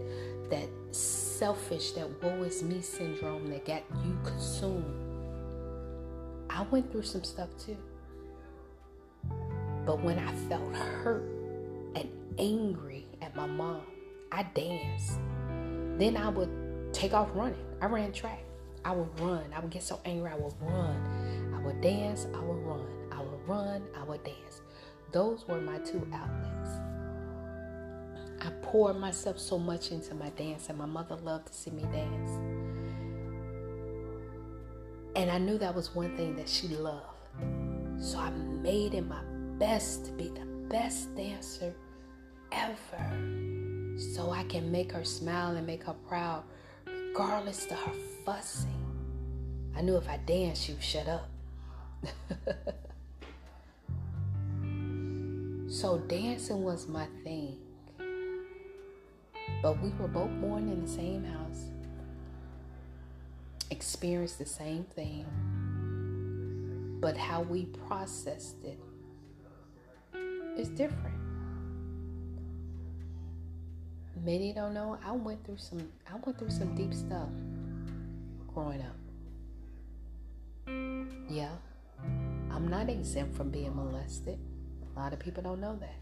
that 0.52 0.70
selfish, 0.92 1.92
that 1.94 2.08
woe 2.22 2.44
is 2.44 2.62
me 2.62 2.82
syndrome 2.82 3.50
that 3.50 3.66
got 3.66 3.84
you 4.06 4.18
consumed. 4.24 5.02
I 6.50 6.64
went 6.64 6.92
through 6.92 7.04
some 7.04 7.24
stuff 7.24 7.50
too. 7.58 7.78
But 9.86 10.04
when 10.04 10.20
I 10.20 10.32
felt 10.48 10.76
hurt 10.76 11.24
and 11.96 12.10
angry 12.38 13.08
at 13.22 13.36
my 13.36 13.48
mom, 13.48 13.82
I 14.32 14.44
danced. 14.44 15.18
Then 15.98 16.16
I 16.16 16.30
would 16.30 16.94
take 16.94 17.14
off 17.14 17.30
running. 17.34 17.66
I 17.82 17.88
ran 17.88 18.12
track. 18.12 18.44
I 18.84 18.92
would 18.92 19.20
run. 19.20 19.46
I 19.56 19.60
would 19.60 19.72
get 19.72 19.84
so 19.84 20.00
angry, 20.06 20.30
I 20.30 20.36
would 20.36 20.54
run. 20.62 21.54
I 21.56 21.66
would 21.66 21.82
dance, 21.82 22.28
I 22.34 22.40
would 22.40 22.64
run. 22.66 22.86
I 23.12 23.22
would 23.22 23.48
run, 23.48 23.84
I 23.98 24.04
would 24.04 24.24
dance. 24.24 24.62
Those 25.12 25.48
were 25.48 25.62
my 25.62 25.78
two 25.80 26.08
outlets. 26.14 26.91
I 28.44 28.50
poured 28.64 28.98
myself 28.98 29.38
so 29.38 29.60
much 29.60 29.92
into 29.92 30.16
my 30.16 30.32
dance, 30.32 30.70
and 30.70 30.78
my 30.78 30.88
mother 30.88 31.16
loved 31.16 31.48
to 31.48 31.54
see 31.54 31.70
me 31.70 31.84
dance. 31.84 32.32
And 35.16 35.30
I 35.30 35.38
knew 35.38 35.60
that 35.60 35.76
was 35.76 35.94
one 35.94 36.18
thing 36.18 36.36
that 36.38 36.50
she 36.50 36.70
loved. 36.70 37.06
So 38.00 38.18
I 38.18 38.32
made 38.32 38.96
it 38.96 39.08
my 39.08 39.22
best 39.60 40.06
to 40.06 40.12
be 40.14 40.30
the 40.30 40.46
best 40.70 41.16
dancer 41.16 41.76
ever 42.52 43.98
so 43.98 44.32
I 44.32 44.44
can 44.46 44.72
make 44.72 44.92
her 44.92 45.04
smile 45.04 45.56
and 45.56 45.68
make 45.68 45.84
her 45.84 45.94
proud, 46.08 46.44
regardless 46.88 47.66
of 47.66 47.78
her 47.78 47.94
fussing. 48.26 48.74
I 49.76 49.82
knew 49.82 49.98
if 49.98 50.10
I 50.10 50.18
danced, 50.18 50.64
she 50.64 50.74
would 50.74 50.84
shut 50.84 51.08
up. 51.08 51.30
so 55.70 56.00
dancing 56.00 56.64
was 56.64 56.88
my 56.88 57.06
thing. 57.24 57.60
But 59.62 59.82
we 59.82 59.89
were 60.00 60.08
both 60.08 60.32
born 60.41 60.69
in 60.69 60.82
the 60.82 60.88
same 60.88 61.24
house, 61.24 61.69
experienced 63.69 64.39
the 64.39 64.45
same 64.45 64.84
thing, 64.84 65.26
but 67.00 67.15
how 67.15 67.41
we 67.41 67.65
processed 67.88 68.63
it 68.63 68.80
is 70.58 70.69
different. 70.69 71.15
Many 74.24 74.54
don't 74.54 74.74
know 74.74 74.97
I 75.04 75.12
went 75.12 75.43
through 75.45 75.58
some 75.58 75.91
I 76.08 76.15
went 76.24 76.38
through 76.38 76.52
some 76.52 76.76
deep 76.76 76.93
stuff 76.93 77.30
growing 78.54 78.82
up. 78.82 78.95
Yeah. 81.30 81.52
I'm 82.52 82.67
not 82.67 82.89
exempt 82.89 83.36
from 83.36 83.50
being 83.50 83.76
molested. 83.76 84.38
A 84.95 85.00
lot 85.00 85.13
of 85.13 85.19
people 85.19 85.41
don't 85.41 85.62
know 85.62 85.78
that. 85.80 85.95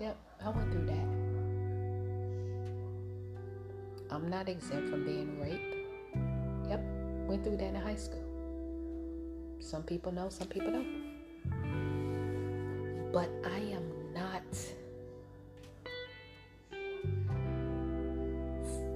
Yep, 0.00 0.16
I 0.44 0.48
went 0.50 0.72
through 0.72 0.86
that. 0.86 1.21
I'm 4.12 4.28
not 4.28 4.46
exempt 4.46 4.90
from 4.90 5.06
being 5.06 5.40
raped. 5.40 5.74
Yep, 6.68 6.82
went 7.26 7.42
through 7.42 7.56
that 7.56 7.68
in 7.68 7.74
high 7.74 7.94
school. 7.94 8.22
Some 9.58 9.82
people 9.84 10.12
know, 10.12 10.28
some 10.28 10.48
people 10.48 10.70
don't. 10.70 11.10
But 13.10 13.30
I 13.42 13.56
am 13.56 13.90
not 14.12 14.42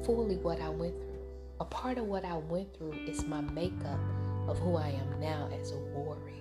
fully 0.05 0.37
what 0.37 0.61
I 0.61 0.69
went 0.69 0.95
through. 1.01 1.19
A 1.61 1.65
part 1.65 1.97
of 1.97 2.05
what 2.05 2.27
I 2.27 2.37
went 2.37 2.77
through 2.77 2.93
is 3.09 3.25
my 3.25 3.41
makeup 3.41 3.99
of 4.47 4.59
who 4.59 4.77
I 4.77 4.89
am 4.89 5.19
now 5.19 5.49
as 5.59 5.73
a 5.73 5.79
warrior. 5.79 6.35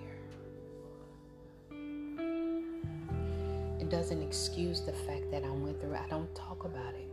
It 3.80 3.88
doesn't 3.88 4.22
excuse 4.22 4.82
the 4.82 4.92
fact 4.92 5.30
that 5.30 5.44
I 5.44 5.50
went 5.50 5.80
through. 5.80 5.94
I 5.94 6.06
don't 6.08 6.34
talk 6.34 6.64
about 6.64 6.92
it. 6.92 7.05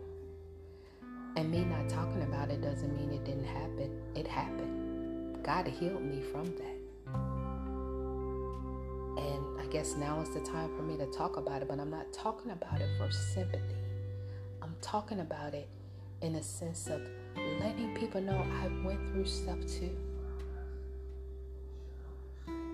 And 1.43 1.51
me 1.51 1.65
not 1.65 1.89
talking 1.89 2.21
about 2.21 2.49
it 2.49 2.61
doesn't 2.61 2.95
mean 2.95 3.11
it 3.11 3.25
didn't 3.25 3.43
happen. 3.43 4.01
It 4.15 4.25
happened. 4.25 5.43
God 5.43 5.67
healed 5.67 6.01
me 6.01 6.21
from 6.31 6.45
that 6.45 6.77
And 9.21 9.59
I 9.59 9.65
guess 9.69 9.97
now 9.97 10.21
is 10.21 10.29
the 10.29 10.39
time 10.39 10.73
for 10.77 10.83
me 10.83 10.95
to 10.95 11.05
talk 11.07 11.35
about 11.35 11.61
it, 11.61 11.67
but 11.67 11.81
I'm 11.81 11.89
not 11.89 12.13
talking 12.13 12.51
about 12.51 12.79
it 12.79 12.87
for 12.97 13.11
sympathy. 13.11 13.75
I'm 14.61 14.73
talking 14.79 15.19
about 15.19 15.53
it 15.53 15.67
in 16.21 16.35
a 16.35 16.41
sense 16.41 16.87
of 16.87 17.01
letting 17.59 17.93
people 17.93 18.21
know 18.21 18.37
I 18.61 18.69
went 18.85 19.05
through 19.11 19.25
stuff 19.25 19.59
too. 19.67 19.97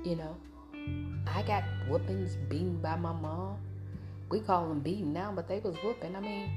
You 0.03 0.15
know, 0.15 0.37
I 1.25 1.41
got 1.41 1.63
whoopings 1.87 2.35
beaten 2.47 2.77
by 2.77 2.97
my 2.97 3.13
mom. 3.13 3.57
We 4.29 4.41
call 4.41 4.69
them 4.69 4.81
beating 4.81 5.11
now, 5.11 5.31
but 5.35 5.47
they 5.47 5.59
was 5.59 5.75
whooping. 5.83 6.15
I 6.15 6.19
mean, 6.19 6.51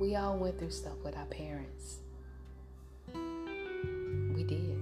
we 0.00 0.16
all 0.16 0.36
went 0.38 0.58
through 0.58 0.70
stuff 0.70 0.96
with 1.04 1.14
our 1.14 1.26
parents. 1.26 1.98
We 3.14 4.42
did. 4.44 4.78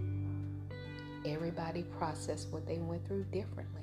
Everybody 1.26 1.83
processed 1.98 2.48
what 2.50 2.64
they 2.66 2.78
went 2.78 3.07
through 3.09 3.24
differently. 3.24 3.83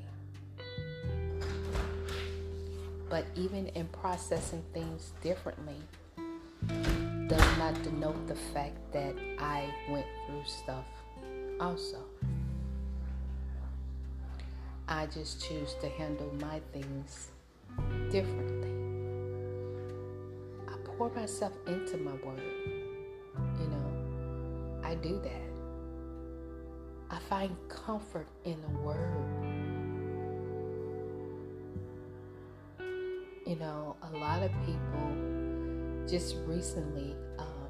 But 3.10 3.26
even 3.36 3.67
in 3.67 3.88
processing 3.89 4.63
things 4.74 5.12
differently, 5.21 5.76
does 7.28 7.58
not 7.58 7.84
denote 7.84 8.28
the 8.28 8.36
fact 8.36 8.78
that 8.93 9.15
I 9.38 9.69
went 9.89 10.08
through 10.26 10.43
stuff 10.45 10.86
also. 11.60 11.98
I 14.88 15.06
just 15.08 15.45
choose 15.45 15.76
to 15.82 15.89
handle 15.89 16.32
my 16.39 16.62
things 16.71 17.30
differently. 18.10 18.64
Pour 20.97 21.10
myself 21.10 21.51
into 21.67 21.97
my 21.97 22.13
word. 22.13 22.41
You 23.60 23.67
know, 23.67 24.81
I 24.81 24.95
do 24.95 25.19
that. 25.23 25.41
I 27.10 27.19
find 27.19 27.55
comfort 27.67 28.27
in 28.45 28.62
the 28.62 28.79
word. 28.79 29.25
You 33.45 33.58
know, 33.58 33.97
a 34.01 34.17
lot 34.17 34.41
of 34.41 34.51
people 34.65 36.08
just 36.08 36.38
recently 36.45 37.13
um, 37.39 37.67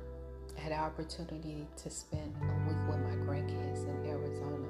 had 0.56 0.72
the 0.72 0.78
opportunity 0.78 1.68
to 1.78 1.90
spend 1.90 2.36
a 2.42 2.70
week 2.70 2.78
with 2.88 3.00
my 3.00 3.16
grandkids 3.26 3.84
in 3.84 4.08
Arizona 4.08 4.68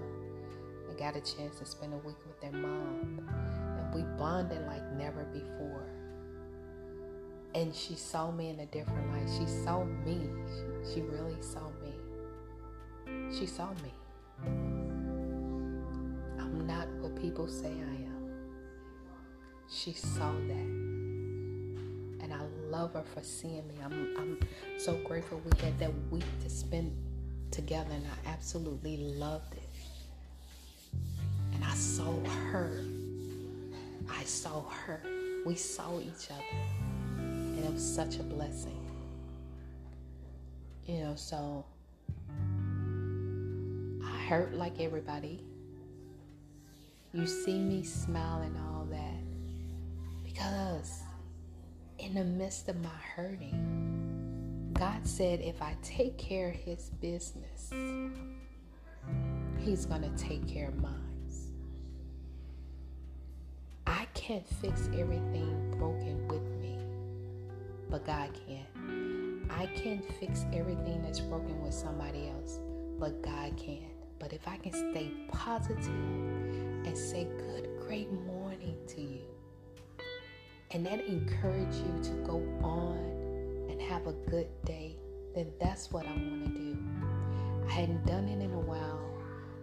and 0.87 0.97
got 0.97 1.17
a 1.17 1.21
chance 1.21 1.59
to 1.59 1.65
spend 1.65 1.93
a 1.93 1.97
week 1.97 2.15
with 2.25 2.39
their 2.39 2.53
mom. 2.53 3.19
And 3.79 3.93
we 3.93 4.03
bonded 4.17 4.65
like 4.65 4.83
never 4.93 5.25
before. 5.25 5.94
And 7.55 7.73
she 7.73 7.95
saw 7.95 8.31
me 8.31 8.49
in 8.49 8.59
a 8.59 8.65
different 8.65 9.13
light. 9.13 9.29
She 9.39 9.47
saw 9.47 9.85
me. 9.85 10.29
She, 10.93 10.99
really 11.01 11.41
saw 11.41 11.71
me. 11.81 11.93
She 13.33 13.45
saw 13.45 13.69
me. 13.75 13.93
I'm 16.37 16.67
not 16.67 16.89
what 16.99 17.15
people 17.15 17.47
say 17.47 17.69
I 17.69 17.95
am. 18.03 18.29
She 19.71 19.93
saw 19.93 20.33
that. 20.33 20.67
And 22.19 22.33
I 22.33 22.41
love 22.69 22.91
her 22.93 23.03
for 23.13 23.23
seeing 23.23 23.65
me. 23.69 23.75
I'm, 23.81 24.13
I'm 24.17 24.39
so 24.77 24.97
grateful 25.05 25.41
we 25.45 25.57
had 25.63 25.79
that 25.79 25.93
week 26.11 26.25
to 26.43 26.49
spend 26.49 26.93
together, 27.51 27.91
and 27.93 28.05
I 28.05 28.31
absolutely 28.31 28.97
loved 28.97 29.53
it. 29.53 29.69
And 31.53 31.63
I 31.63 31.73
saw 31.73 32.19
her. 32.51 32.83
I 34.09 34.25
saw 34.25 34.67
her. 34.67 35.01
We 35.45 35.55
saw 35.55 35.99
each 36.01 36.29
other. 36.31 36.85
Such 37.78 38.19
a 38.19 38.23
blessing. 38.23 38.80
You 40.86 40.99
know, 41.01 41.15
so 41.15 41.65
I 44.04 44.17
hurt 44.28 44.54
like 44.54 44.80
everybody. 44.80 45.43
You 47.13 47.28
see 47.28 47.60
me 47.60 47.84
smiling 47.84 48.56
all 48.58 48.86
that 48.91 50.23
because 50.23 51.01
in 51.99 52.13
the 52.13 52.23
midst 52.23 52.69
of 52.69 52.82
my 52.82 52.89
hurting, 53.15 54.71
God 54.73 55.08
said 55.08 55.39
if 55.41 55.62
I 55.62 55.75
take 55.82 56.17
care 56.17 56.49
of 56.49 56.56
his 56.56 56.89
business, 57.01 57.71
he's 59.60 59.86
going 59.86 60.01
to 60.01 60.23
take 60.23 60.47
care 60.47 60.69
of 60.69 60.82
mine. 60.82 61.06
I 63.88 64.08
can't 64.13 64.47
fix 64.47 64.89
everything 64.97 65.75
broken 65.78 66.24
but 67.89 68.06
God 68.06 68.30
can. 68.45 69.48
I 69.50 69.67
can't 69.67 70.04
fix 70.19 70.45
everything 70.54 71.04
that's 71.04 71.19
broken 71.19 71.62
with 71.63 71.74
somebody 71.74 72.30
else, 72.30 72.60
but 73.00 73.21
God 73.21 73.56
can. 73.58 73.86
But 74.19 74.34
if 74.34 74.48
I 74.48 74.58
can 74.58 74.74
stay 74.74 75.12
positive 75.30 75.88
and 75.88 76.98
say 76.98 77.28
good, 77.38 77.69
great 77.80 78.12
morning 78.12 78.78
to 78.88 79.02
you, 79.02 79.21
and 80.71 80.86
that 80.86 81.00
encourage 81.06 81.76
you 81.76 82.00
to 82.04 82.12
go 82.26 82.43
on 82.63 82.98
and 83.69 83.82
have 83.82 84.08
a 84.08 84.13
good 84.30 84.48
day, 84.65 84.98
then 85.34 85.52
that's 85.60 85.91
what 85.91 86.06
I 86.06 86.12
want 86.12 86.45
to 86.45 86.52
do. 86.52 86.78
I 87.67 87.71
hadn't 87.71 88.06
done 88.06 88.28
it 88.28 88.41
in 88.41 88.52
a 88.52 88.60
while 88.60 89.02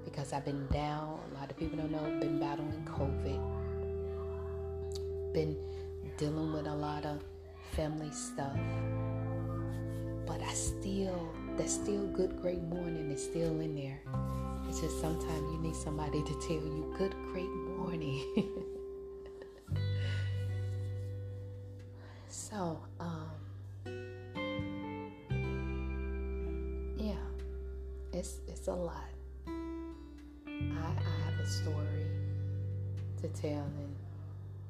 because 0.05 0.33
I've 0.33 0.45
been 0.45 0.67
down. 0.69 1.19
A 1.31 1.35
lot 1.39 1.51
of 1.51 1.57
people 1.57 1.79
don't 1.79 1.91
know 1.91 2.05
I've 2.05 2.21
been 2.21 2.39
battling 2.39 2.85
COVID. 2.85 3.41
Been 5.33 5.57
dealing 6.19 6.53
with 6.53 6.67
a 6.67 6.75
lot 6.75 7.05
of 7.05 7.23
family 7.73 8.11
stuff. 8.11 8.57
But 10.27 10.43
I 10.43 10.53
still, 10.53 11.29
that 11.57 11.69
still 11.69 12.07
good, 12.09 12.41
great 12.41 12.63
morning 12.63 13.11
is 13.11 13.23
still 13.23 13.61
in 13.61 13.75
there. 13.75 14.01
It's 14.69 14.81
just 14.81 15.01
sometimes 15.01 15.53
you 15.53 15.59
need 15.61 15.77
somebody 15.77 16.23
to 16.23 16.35
tell 16.41 16.51
you, 16.51 16.95
good, 16.97 17.15
great 17.33 17.51
morning. 17.77 18.23
so, 22.29 22.79
um, 23.01 23.31
yeah, 26.97 27.15
it's 28.13 28.41
it's 28.49 28.69
a 28.69 28.73
lot. 28.73 29.11
I, 29.47 29.51
I 30.51 31.25
have 31.25 31.41
a 31.41 31.47
story 31.47 32.07
to 33.21 33.29
tell, 33.29 33.51
and 33.51 33.97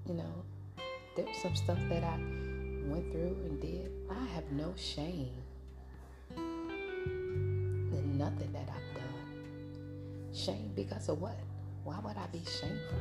you 0.06 0.14
know, 0.14 0.44
there's 1.16 1.36
some 1.42 1.54
stuff 1.54 1.78
that 1.88 2.02
I 2.02 2.18
went 2.86 3.10
through 3.12 3.36
and 3.44 3.60
did. 3.60 3.90
I 4.10 4.24
have 4.34 4.50
no 4.52 4.74
shame 4.76 5.30
in 6.36 8.18
nothing 8.18 8.52
that 8.52 8.68
I've 8.68 8.94
done. 8.94 10.32
Shame 10.34 10.72
because 10.74 11.08
of 11.08 11.20
what? 11.20 11.38
Why 11.84 11.98
would 12.04 12.16
I 12.16 12.26
be 12.28 12.42
shameful? 12.44 12.98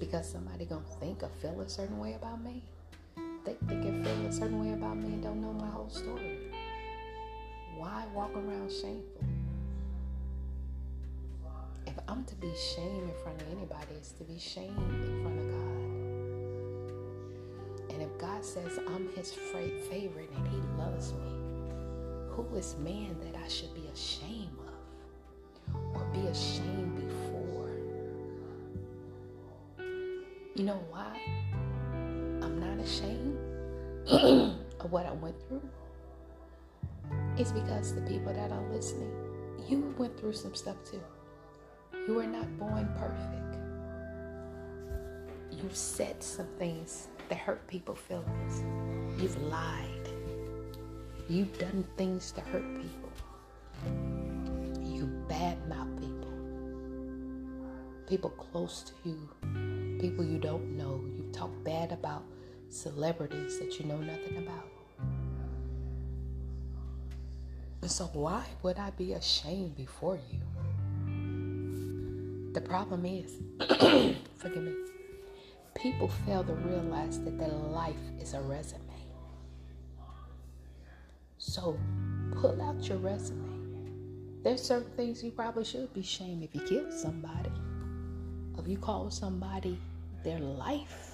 Because 0.00 0.28
somebody 0.28 0.64
gonna 0.64 0.82
think 1.00 1.22
or 1.22 1.30
feel 1.40 1.60
a 1.60 1.68
certain 1.68 1.98
way 1.98 2.14
about 2.14 2.42
me? 2.42 2.62
They 3.44 3.54
think 3.68 3.84
and 3.84 4.04
feel 4.04 4.26
a 4.26 4.32
certain 4.32 4.60
way 4.60 4.72
about 4.72 4.96
me 4.96 5.12
and 5.12 5.22
don't 5.22 5.40
know 5.40 5.52
my 5.52 5.68
whole 5.68 5.90
story. 5.90 6.50
Why 7.76 8.04
walk 8.14 8.32
around 8.34 8.70
shameful? 8.70 9.24
If 11.86 11.94
I'm 12.08 12.24
to 12.24 12.34
be 12.36 12.52
shamed 12.74 13.10
in 13.10 13.14
front 13.22 13.40
of 13.42 13.48
anybody, 13.52 13.94
it's 13.96 14.12
to 14.12 14.24
be 14.24 14.38
shamed 14.38 14.78
in 14.78 15.22
front 15.22 15.38
of 15.38 15.50
God. 15.50 15.53
Says 18.44 18.78
I'm 18.86 19.08
his 19.16 19.32
favorite 19.32 20.30
and 20.36 20.46
he 20.48 20.58
loves 20.78 21.14
me, 21.14 21.32
who 22.28 22.46
is 22.54 22.76
man 22.76 23.16
that 23.20 23.40
I 23.42 23.48
should 23.48 23.74
be 23.74 23.88
ashamed 23.90 24.58
of 25.72 25.96
or 25.96 26.04
be 26.12 26.26
ashamed 26.26 26.94
before? 26.94 27.70
You 30.54 30.64
know 30.64 30.84
why? 30.90 31.18
I'm 32.42 32.60
not 32.60 32.78
ashamed 32.84 33.38
of 34.78 34.92
what 34.92 35.06
I 35.06 35.12
went 35.12 35.36
through. 35.48 35.66
It's 37.38 37.50
because 37.50 37.94
the 37.94 38.02
people 38.02 38.34
that 38.34 38.52
are 38.52 38.70
listening, 38.70 39.10
you 39.66 39.94
went 39.96 40.20
through 40.20 40.34
some 40.34 40.54
stuff 40.54 40.76
too. 40.84 41.00
You 42.06 42.14
were 42.14 42.26
not 42.26 42.58
born 42.58 42.94
perfect. 42.98 43.43
You 45.64 45.70
said 45.72 46.22
some 46.22 46.48
things 46.58 47.08
that 47.30 47.38
hurt 47.38 47.66
people's 47.66 47.98
feelings. 48.00 48.62
You've 49.18 49.42
lied. 49.44 50.08
You've 51.26 51.56
done 51.58 51.86
things 51.96 52.32
to 52.32 52.42
hurt 52.42 52.66
people. 52.82 53.10
You 54.82 55.08
badmouth 55.26 55.98
people. 55.98 56.28
People 58.06 58.28
close 58.28 58.82
to 58.82 58.92
you. 59.08 59.98
People 59.98 60.22
you 60.22 60.36
don't 60.36 60.76
know. 60.76 61.02
You 61.16 61.24
talk 61.32 61.50
bad 61.64 61.92
about 61.92 62.24
celebrities 62.68 63.58
that 63.58 63.80
you 63.80 63.86
know 63.86 63.96
nothing 63.96 64.36
about. 64.36 64.68
And 67.80 67.90
so, 67.90 68.04
why 68.12 68.44
would 68.62 68.76
I 68.76 68.90
be 68.90 69.14
ashamed 69.14 69.76
before 69.76 70.18
you? 70.30 70.40
The 72.52 72.60
problem 72.60 73.06
is, 73.06 73.38
forgive 74.36 74.62
me, 74.62 74.83
people 75.84 76.08
fail 76.08 76.42
to 76.42 76.54
realize 76.54 77.22
that 77.24 77.38
their 77.38 77.46
life 77.48 77.94
is 78.18 78.32
a 78.32 78.40
resume. 78.40 78.80
So 81.36 81.78
pull 82.40 82.62
out 82.62 82.88
your 82.88 82.96
resume. 82.96 84.40
There's 84.42 84.62
certain 84.62 84.90
things 84.96 85.22
you 85.22 85.30
probably 85.30 85.62
should 85.62 85.92
be 85.92 86.00
ashamed 86.00 86.42
if 86.42 86.54
you 86.54 86.62
killed 86.62 86.90
somebody, 86.90 87.50
if 88.58 88.66
you 88.66 88.78
call 88.78 89.10
somebody 89.10 89.78
their 90.22 90.38
life 90.38 91.10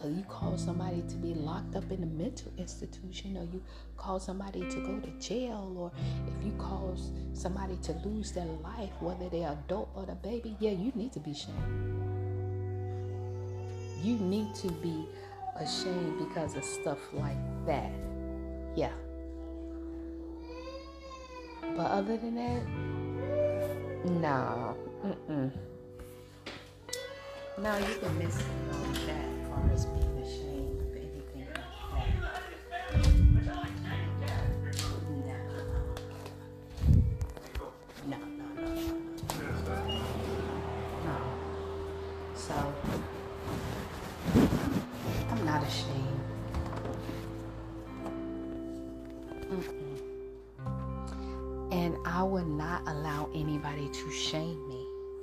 or 0.00 0.10
you 0.10 0.22
cause 0.28 0.64
somebody 0.64 1.02
to 1.08 1.16
be 1.16 1.34
locked 1.34 1.74
up 1.74 1.90
in 1.90 2.04
a 2.04 2.06
mental 2.06 2.52
institution, 2.56 3.36
or 3.36 3.44
you 3.52 3.60
cause 3.96 4.24
somebody 4.24 4.60
to 4.68 4.76
go 4.80 5.00
to 5.00 5.10
jail, 5.18 5.74
or 5.76 5.90
if 6.28 6.46
you 6.46 6.52
cause 6.52 7.10
somebody 7.32 7.76
to 7.78 7.92
lose 8.04 8.30
their 8.30 8.46
life, 8.62 8.90
whether 9.00 9.28
they're 9.28 9.56
adult 9.66 9.88
or 9.94 10.04
the 10.04 10.14
baby, 10.16 10.56
yeah, 10.60 10.72
you 10.72 10.92
need 10.94 11.12
to 11.12 11.20
be 11.20 11.30
ashamed. 11.30 12.03
You 14.04 14.18
need 14.18 14.54
to 14.56 14.70
be 14.70 15.08
ashamed 15.56 16.18
because 16.18 16.56
of 16.56 16.62
stuff 16.62 16.98
like 17.14 17.38
that. 17.64 17.90
Yeah. 18.76 18.92
But 21.74 21.86
other 21.86 22.18
than 22.18 22.34
that, 22.34 24.10
nah. 24.20 24.74
Mm-mm. 25.02 25.50
No, 27.56 27.78
you 27.78 27.94
can 27.94 28.18
miss 28.18 28.36
all 28.74 28.92
that 29.06 29.48
far 29.48 29.70
as 29.72 29.86
being 29.86 30.18
ashamed 30.18 30.63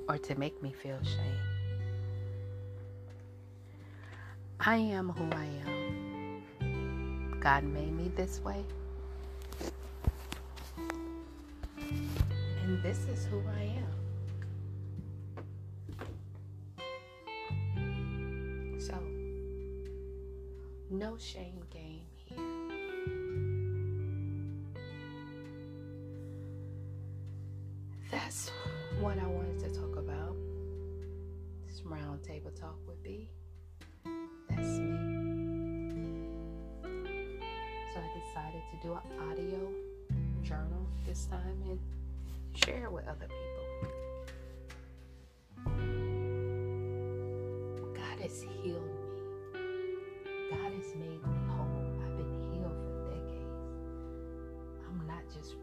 or 0.08 0.18
to 0.18 0.38
make 0.38 0.62
me 0.62 0.72
feel 0.72 0.98
shame. 1.02 1.38
I 4.60 4.76
am 4.76 5.08
who 5.10 5.24
I 5.36 5.46
am. 5.66 6.42
God 7.40 7.64
made 7.64 7.92
me 7.92 8.10
this 8.14 8.40
way. 8.40 8.64
And 11.78 12.82
this 12.82 12.98
is 13.08 13.24
who 13.26 13.42
I 13.56 13.62
am. 13.62 13.86
So, 18.80 18.94
No 20.90 21.16
shame 21.18 21.61
share 42.64 42.90
with 42.90 43.06
other 43.08 43.26
people. 43.26 43.90
God 47.94 48.18
has 48.20 48.42
healed 48.42 48.84
me. 48.84 49.60
God 50.50 50.72
has 50.72 50.94
made 50.94 51.20
me 51.26 51.34
whole. 51.48 51.98
I've 52.04 52.16
been 52.16 52.32
healed 52.52 52.78
for 52.84 52.94
decades. 53.10 53.66
I'm 54.86 55.06
not 55.08 55.24
just 55.34 55.56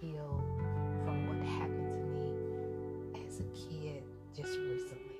healed 0.00 0.44
from 1.04 1.26
what 1.26 1.44
happened 1.48 1.90
to 1.92 2.04
me 2.06 3.26
as 3.26 3.40
a 3.40 3.44
kid 3.44 4.04
just 4.36 4.56
recently. 4.58 5.18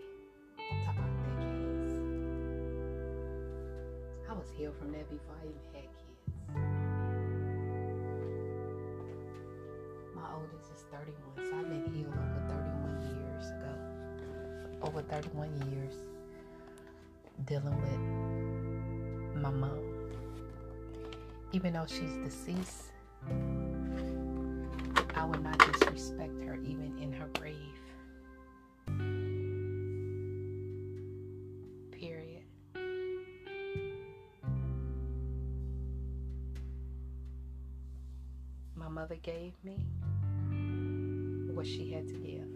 I'm 0.71 0.85
talking 0.85 1.01
about 1.03 1.17
decades. 1.39 1.95
I 4.29 4.33
was 4.35 4.51
healed 4.57 4.77
from 4.79 4.93
that 4.93 5.09
before 5.11 5.35
I 5.43 5.47
even 5.47 5.63
had 5.75 5.98
31, 10.91 11.51
so 11.51 11.59
I've 11.59 11.69
been 11.69 11.85
healed 11.95 12.15
over 12.15 12.41
31 12.49 13.03
years 13.03 13.47
ago. 13.51 13.73
Over 14.83 15.03
31 15.03 15.51
years 15.71 15.95
dealing 17.45 17.77
with 17.83 19.43
my 19.43 19.51
mom. 19.51 19.79
Even 21.53 21.73
though 21.75 21.87
she's 21.87 22.17
deceased, 22.25 22.85
I 25.15 25.25
would 25.25 25.43
not 25.43 25.59
disrespect 25.59 26.41
her 26.43 26.57
even 26.65 26.99
in 27.01 27.13
her 27.13 27.29
grave. 27.35 27.57
Period. 31.93 32.45
My 38.75 38.89
mother 38.89 39.17
gave 39.17 39.53
me 39.63 39.77
what 41.59 41.67
she 41.67 41.91
had 41.91 42.07
to 42.07 42.15
give. 42.15 42.47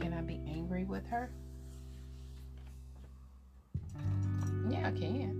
Can 0.00 0.14
I 0.16 0.22
be 0.22 0.40
angry 0.48 0.84
with 0.84 1.06
her? 1.08 1.30
Yeah, 4.70 4.88
I 4.88 4.92
can. 4.92 5.36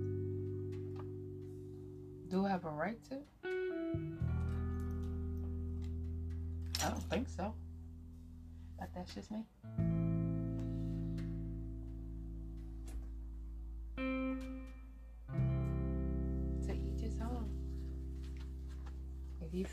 Do 2.29 2.45
I 2.45 2.51
have 2.51 2.67
a 2.67 2.71
right 2.71 3.03
to? 3.09 3.17
I 6.85 6.91
don't 6.91 7.03
think 7.09 7.27
so. 7.31 7.55
But 8.79 8.91
that's 8.95 9.15
just 9.15 9.31
me. 9.31 9.47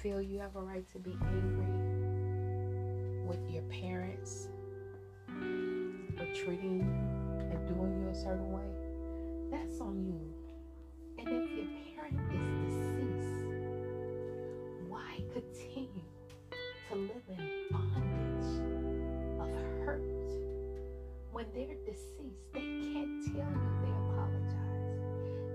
Feel 0.01 0.21
you 0.21 0.37
have 0.39 0.55
a 0.55 0.61
right 0.61 0.87
to 0.91 0.99
be 0.99 1.17
angry 1.25 1.65
with 3.25 3.39
your 3.49 3.63
parents 3.63 4.49
for 5.25 6.25
treating 6.35 6.81
and 7.39 7.67
doing 7.67 8.03
you 8.03 8.09
a 8.09 8.15
certain 8.15 8.51
way, 8.51 8.69
that's 9.49 9.81
on 9.81 10.05
you. 10.05 10.21
And 11.17 11.27
if 11.27 11.49
your 11.49 11.65
parent 11.95 12.19
is 12.31 12.75
deceased, 12.75 13.41
why 14.87 15.19
continue 15.33 16.05
to 16.89 16.95
live 16.95 17.27
in 17.29 17.65
bondage 17.71 18.51
of 19.41 19.49
hurt 19.83 20.29
when 21.31 21.47
they're 21.55 21.75
deceased? 21.87 22.53
They 22.53 22.59
can't 22.59 23.25
tell 23.25 23.49
you 23.49 23.69
they 23.81 23.93
apologize. 24.11 24.99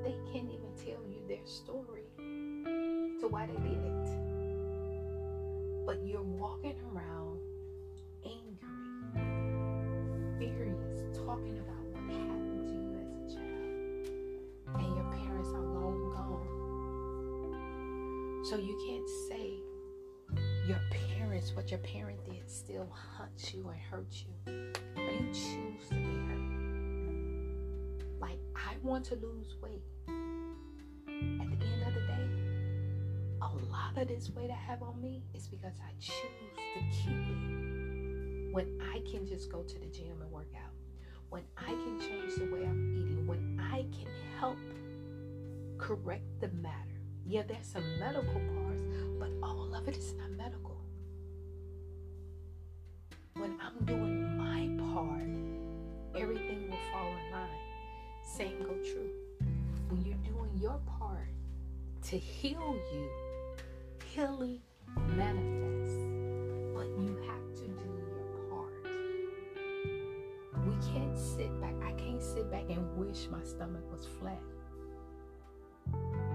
They 0.02 0.16
can't 0.32 0.50
even 0.50 0.72
tell 0.76 1.02
you 1.08 1.20
their 1.28 1.46
story 1.46 2.08
to 2.18 3.28
why 3.28 3.46
they 3.46 3.68
did 3.68 3.84
it. 3.84 4.21
Talking 11.32 11.58
about 11.60 11.84
what 11.92 12.02
happened 12.12 12.68
to 12.68 12.74
you 12.74 12.92
as 13.00 13.08
a 13.08 13.24
child 13.34 13.64
and 14.84 14.90
your 14.96 15.08
parents 15.24 15.48
are 15.54 15.64
long 15.64 15.98
gone. 16.14 16.48
So 18.44 18.54
you 18.58 18.76
can't 18.86 19.08
say 19.30 19.46
your 20.68 20.82
parents, 20.90 21.56
what 21.56 21.70
your 21.70 21.80
parent 21.80 22.22
did, 22.26 22.50
still 22.50 22.86
haunts 23.16 23.54
you 23.54 23.66
and 23.66 23.80
hurts 23.90 24.26
you. 24.26 24.34
You 24.46 25.32
choose 25.32 25.88
to 25.88 25.94
be 25.94 26.18
hurt. 26.28 26.50
Like, 28.20 28.40
I 28.54 28.76
want 28.82 29.06
to 29.06 29.14
lose 29.14 29.56
weight. 29.62 29.82
At 30.06 31.58
the 31.58 31.66
end 31.66 31.82
of 31.86 31.94
the 31.94 32.00
day, 32.00 32.28
a 33.40 33.48
lot 33.70 33.96
of 33.96 34.06
this 34.06 34.28
weight 34.36 34.50
I 34.50 34.54
have 34.70 34.82
on 34.82 35.00
me 35.00 35.22
is 35.32 35.46
because 35.48 35.80
I 35.82 35.92
choose 35.98 36.56
to 36.74 36.80
keep 36.90 37.16
it. 37.16 37.38
When 38.52 38.78
I 38.92 39.00
can 39.10 39.26
just 39.26 39.50
go 39.50 39.62
to 39.62 39.78
the 39.78 39.86
gym 39.86 40.20
and 40.20 40.30
when 41.32 41.44
I 41.56 41.70
can 41.70 41.98
change 41.98 42.34
the 42.34 42.44
way 42.52 42.62
I'm 42.62 42.94
eating, 42.94 43.26
when 43.26 43.58
I 43.58 43.86
can 43.96 44.12
help 44.38 44.58
correct 45.78 46.26
the 46.40 46.48
matter. 46.48 47.00
Yeah, 47.24 47.40
there's 47.48 47.66
some 47.66 47.98
medical 47.98 48.34
parts, 48.34 48.82
but 49.18 49.30
all 49.42 49.74
of 49.74 49.88
it 49.88 49.96
is 49.96 50.12
not 50.12 50.30
medical. 50.32 50.76
When 53.32 53.58
I'm 53.62 53.82
doing 53.86 54.36
my 54.36 54.68
part, 54.92 56.22
everything 56.22 56.68
will 56.68 56.76
fall 56.92 57.08
in 57.08 57.32
line. 57.32 57.48
Same 58.22 58.58
go 58.58 58.74
true. 58.84 59.10
When 59.88 60.04
you're 60.04 60.14
doing 60.16 60.50
your 60.60 60.78
part 60.98 61.32
to 62.08 62.18
heal 62.18 62.76
you, 62.92 63.08
healing 64.04 64.60
manifests, 65.16 65.81
back 72.62 72.76
and 72.76 72.96
wish 72.96 73.28
my 73.30 73.42
stomach 73.42 73.82
was 73.90 74.06
flat 74.20 74.40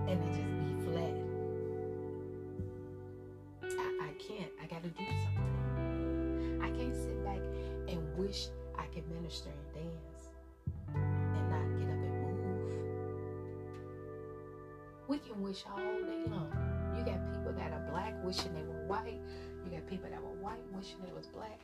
and 0.08 0.24
it 0.24 0.28
just 0.28 0.48
be 0.60 0.74
flat. 0.86 1.14
I, 3.64 4.08
I 4.08 4.12
can't. 4.20 4.52
I 4.62 4.68
got 4.68 4.84
to 4.84 4.90
do 4.90 5.06
something. 5.24 6.60
I 6.62 6.70
can't 6.70 6.96
sit 6.96 7.24
back 7.24 7.42
and 7.88 8.18
wish 8.18 8.48
I 8.78 8.86
could 8.88 9.10
minister 9.10 9.50
and 9.50 9.74
dance 9.74 10.30
and 10.96 11.50
not 11.50 11.80
get 11.80 11.90
up 11.90 12.02
and 12.04 12.22
move. 12.24 12.74
We 15.08 15.20
can 15.20 15.42
wish 15.42 15.64
all 15.70 15.78
day 15.78 16.24
long. 16.30 16.52
You 16.98 17.04
got 17.06 17.20
people 17.34 17.54
that 17.54 17.72
are 17.72 17.86
black 17.92 18.14
wishing 18.24 18.54
they 18.54 18.64
were 18.64 18.86
white. 18.88 19.20
You 19.66 19.72
got 19.72 19.88
people 19.88 20.10
that 20.10 20.22
were 20.22 20.42
white 20.42 20.60
wishing 20.74 20.98
they 21.06 21.14
was 21.14 21.28
black. 21.28 21.60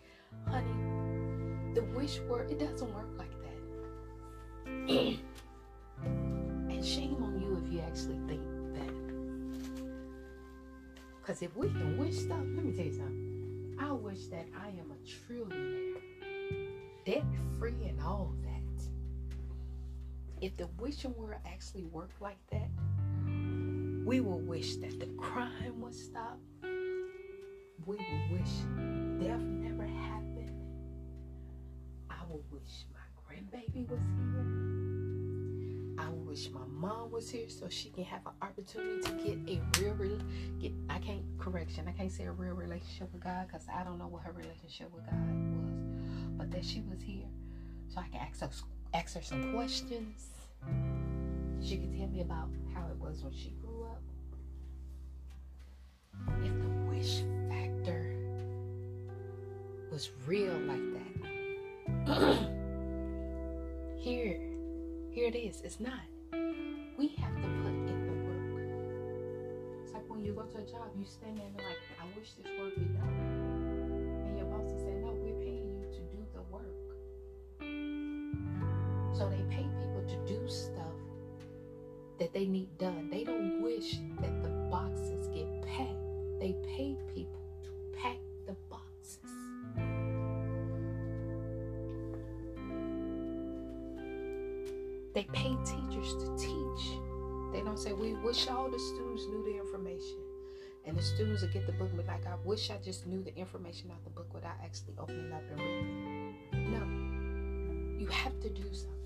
Honey, 0.47 1.73
the 1.73 1.83
wish 1.97 2.19
word, 2.21 2.51
it 2.51 2.59
doesn't 2.59 2.93
work 2.93 3.09
like. 3.17 3.32
And 4.89 6.85
shame 6.85 7.17
on 7.23 7.39
you 7.41 7.61
if 7.65 7.71
you 7.71 7.79
actually 7.81 8.19
think 8.27 8.41
that. 8.73 8.93
Because 11.21 11.41
if 11.41 11.55
we 11.55 11.67
can 11.67 11.97
wish 11.97 12.15
stuff, 12.15 12.43
let 12.55 12.65
me 12.65 12.73
tell 12.75 12.85
you 12.85 12.93
something. 12.93 13.77
I 13.79 13.91
wish 13.91 14.27
that 14.27 14.45
I 14.61 14.67
am 14.69 14.91
a 14.91 14.97
trillionaire, 15.05 16.01
debt 17.05 17.23
free, 17.57 17.85
and 17.87 18.01
all 18.01 18.33
that. 18.41 18.49
If 20.41 20.57
the 20.57 20.67
wishing 20.77 21.15
word 21.15 21.37
actually 21.45 21.85
worked 21.85 22.21
like 22.21 22.39
that, 22.51 22.69
we 24.05 24.19
will 24.19 24.41
wish 24.41 24.75
that 24.77 24.99
the 24.99 25.07
crime 25.17 25.79
would 25.79 25.95
stop. 25.95 26.37
We 27.85 27.95
will 27.95 28.37
wish 28.37 28.51
death 29.21 29.41
never 29.41 29.85
happened. 29.85 30.51
I 32.09 32.25
will 32.29 32.43
wish 32.51 32.85
my 32.93 33.02
grandbaby 33.33 33.89
was 33.89 33.99
here. 33.99 34.45
I 35.97 36.09
wish 36.09 36.49
my 36.51 36.65
mom 36.67 37.11
was 37.11 37.29
here 37.29 37.47
so 37.49 37.67
she 37.69 37.89
can 37.89 38.03
have 38.03 38.21
an 38.25 38.33
opportunity 38.41 39.01
to 39.01 39.11
get 39.23 39.57
a 39.57 39.79
real, 39.79 39.93
real 39.93 40.19
get. 40.59 40.71
I 40.89 40.99
can't 40.99 41.23
correction. 41.39 41.87
I 41.87 41.91
can't 41.91 42.11
say 42.11 42.25
a 42.25 42.31
real 42.31 42.53
relationship 42.53 43.11
with 43.13 43.23
God 43.23 43.47
because 43.47 43.65
I 43.73 43.83
don't 43.83 43.97
know 43.97 44.07
what 44.07 44.23
her 44.23 44.31
relationship 44.31 44.93
with 44.93 45.05
God 45.05 45.15
was, 45.15 46.37
but 46.37 46.51
that 46.51 46.65
she 46.65 46.81
was 46.89 47.01
here 47.01 47.25
so 47.89 48.01
I 48.01 48.07
can 48.07 48.19
ask 48.19 48.41
her 48.41 48.49
ask 48.93 49.15
her 49.15 49.21
some 49.21 49.53
questions. 49.53 50.27
She 51.61 51.77
could 51.77 51.97
tell 51.97 52.07
me 52.07 52.21
about 52.21 52.49
how 52.73 52.85
it 52.87 52.97
was 52.99 53.23
when 53.23 53.33
she 53.33 53.53
grew 53.61 53.85
up. 53.85 54.01
If 56.43 56.53
the 56.61 56.69
wish 56.89 57.23
factor 57.49 58.15
was 59.91 60.11
real 60.27 60.57
like 60.67 60.81
that. 62.05 62.49
here, 64.03 64.37
here 65.11 65.27
it 65.27 65.35
is. 65.35 65.61
It's 65.61 65.79
not. 65.79 66.01
We 66.97 67.07
have 67.21 67.35
to 67.37 67.47
put 67.63 67.71
in 67.71 68.05
the 68.05 68.13
work. 68.27 68.67
It's 69.81 69.93
like 69.93 70.09
when 70.09 70.25
you 70.25 70.33
go 70.33 70.41
to 70.41 70.57
a 70.57 70.65
job, 70.65 70.91
you 70.99 71.05
stand 71.05 71.37
there 71.37 71.45
and 71.47 71.55
like, 71.55 71.77
I 72.01 72.05
wish 72.19 72.33
this 72.33 72.51
work 72.59 72.75
be 72.75 72.83
done. 72.99 74.27
And 74.27 74.37
your 74.37 74.47
boss 74.47 74.73
will 74.73 74.79
say, 74.79 74.91
No, 74.99 75.13
we're 75.13 75.39
paying 75.39 75.79
you 75.79 75.87
to 75.89 76.01
do 76.11 76.25
the 76.33 76.41
work. 76.51 76.75
So 79.17 79.29
they 79.29 79.43
pay 79.49 79.63
people 79.63 80.03
to 80.05 80.17
do 80.27 80.49
stuff 80.49 80.99
that 82.19 82.33
they 82.33 82.45
need 82.45 82.77
done. 82.77 83.09
They 83.09 83.23
don't 83.23 83.42
wish 98.33 98.47
all 98.47 98.67
the 98.67 98.79
students 98.79 99.27
knew 99.27 99.43
the 99.45 99.55
information. 99.59 100.17
And 100.85 100.97
the 100.97 101.03
students 101.03 101.43
will 101.43 101.49
get 101.49 101.67
the 101.67 101.71
book 101.73 101.89
and 101.89 101.99
be 101.99 102.03
like, 102.07 102.25
I 102.25 102.33
wish 102.43 102.71
I 102.71 102.77
just 102.83 103.05
knew 103.05 103.21
the 103.21 103.35
information 103.37 103.91
out 103.91 104.03
the 104.03 104.09
book 104.09 104.33
without 104.33 104.55
actually 104.63 104.95
opening 104.97 105.31
up 105.31 105.43
and 105.51 105.59
reading. 105.59 106.35
No. 106.71 107.99
You 107.99 108.07
have 108.07 108.39
to 108.39 108.49
do 108.49 108.63
something. 108.73 108.97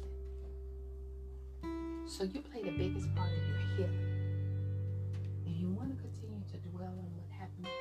So 2.07 2.23
you 2.23 2.39
play 2.39 2.63
the 2.63 2.71
biggest 2.71 3.13
part 3.15 3.29
of 3.29 3.37
your 3.49 3.57
healing. 3.75 4.07
And 5.45 5.55
you 5.57 5.71
want 5.71 5.89
to 5.89 5.97
continue 6.01 6.39
to 6.49 6.57
dwell 6.69 6.87
on 6.87 7.11
what 7.17 7.29
happened 7.37 7.65
to 7.65 7.71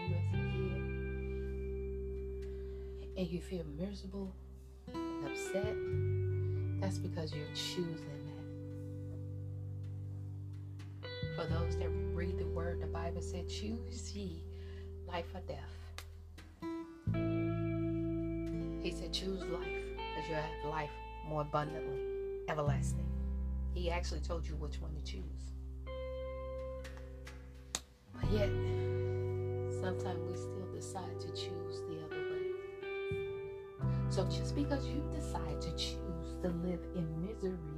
you 0.00 0.16
as 0.16 0.34
a 0.34 0.36
kid. 0.50 0.82
And 3.18 3.28
you 3.28 3.40
feel 3.40 3.64
miserable 3.78 4.34
and 4.92 5.28
upset. 5.28 5.76
That's 6.80 6.98
because 6.98 7.32
you're 7.32 7.54
choosing 7.54 8.17
For 11.38 11.46
those 11.46 11.76
that 11.78 11.88
read 12.14 12.36
the 12.36 12.46
word, 12.46 12.80
the 12.80 12.88
Bible 12.88 13.22
said, 13.22 13.48
choose 13.48 14.12
ye 14.12 14.42
life 15.06 15.26
or 15.32 15.40
death. 15.46 15.78
He 18.82 18.90
said, 18.90 19.12
choose 19.12 19.44
life 19.44 19.62
because 19.62 20.28
you'll 20.28 20.40
have 20.40 20.64
life 20.68 20.90
more 21.28 21.42
abundantly, 21.42 22.00
everlasting. 22.48 23.06
He 23.72 23.88
actually 23.88 24.18
told 24.18 24.48
you 24.48 24.56
which 24.56 24.80
one 24.80 24.96
to 24.96 25.02
choose. 25.04 25.22
But 28.14 28.28
yet, 28.32 28.50
sometimes 29.80 30.18
we 30.28 30.34
still 30.34 30.66
decide 30.74 31.20
to 31.20 31.28
choose 31.28 31.82
the 31.88 32.00
other 32.04 32.20
way. 32.32 32.50
So 34.10 34.24
just 34.24 34.56
because 34.56 34.84
you 34.88 35.04
decide 35.14 35.60
to 35.60 35.70
choose 35.76 36.34
to 36.42 36.48
live 36.48 36.80
in 36.96 37.06
misery 37.24 37.77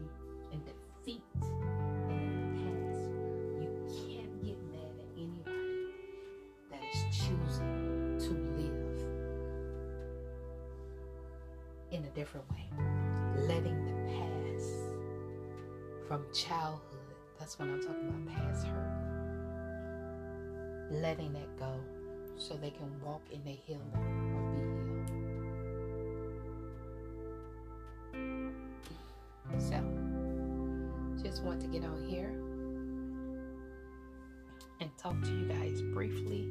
briefly 36.01 36.48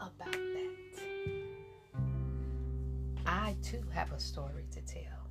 about 0.00 0.32
that. 0.32 1.02
I 3.26 3.54
too 3.62 3.84
have 3.92 4.12
a 4.12 4.18
story 4.18 4.64
to 4.70 4.80
tell. 4.80 5.26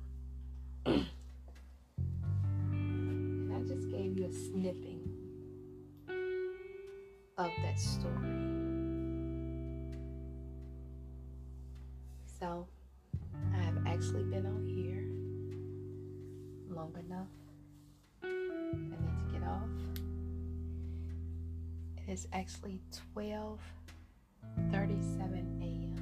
and 2.70 3.52
I 3.52 3.58
just 3.66 3.90
gave 3.90 4.16
you 4.16 4.26
a 4.26 4.32
snipping 4.32 5.10
of 7.36 7.50
that 7.64 7.80
story. 7.80 8.14
So, 12.38 12.68
I 13.52 13.56
have 13.56 13.84
actually 13.88 14.22
been 14.22 14.46
on 14.46 14.64
here 14.64 15.02
long 16.72 16.94
enough. 17.08 17.26
I 18.22 18.28
need 18.28 19.18
to 19.18 19.24
get 19.32 19.42
off. 19.42 19.87
It 22.08 22.12
is 22.12 22.26
actually 22.32 22.80
12:37 23.14 23.58
a.m. 25.60 25.92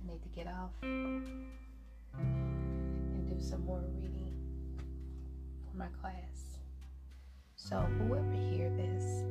I 0.00 0.06
need 0.06 0.22
to 0.22 0.28
get 0.28 0.46
off 0.46 0.70
and 0.82 1.48
do 3.26 3.40
some 3.40 3.64
more 3.66 3.82
reading 3.96 4.32
for 5.68 5.76
my 5.76 5.88
class. 6.00 6.60
So 7.56 7.80
whoever 7.80 8.30
hear 8.52 8.70
this, 8.70 9.24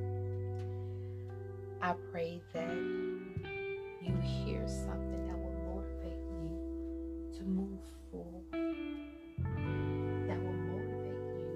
I 1.81 1.93
pray 2.11 2.41
that 2.51 2.75
you 4.01 4.17
hear 4.21 4.67
something 4.67 5.27
that 5.27 5.37
will 5.37 5.55
motivate 5.75 6.25
you 6.29 7.31
to 7.37 7.43
move 7.43 7.79
forward. 8.11 8.51
That 10.27 10.39
will 10.43 10.59
motivate 10.73 11.23
you 11.37 11.53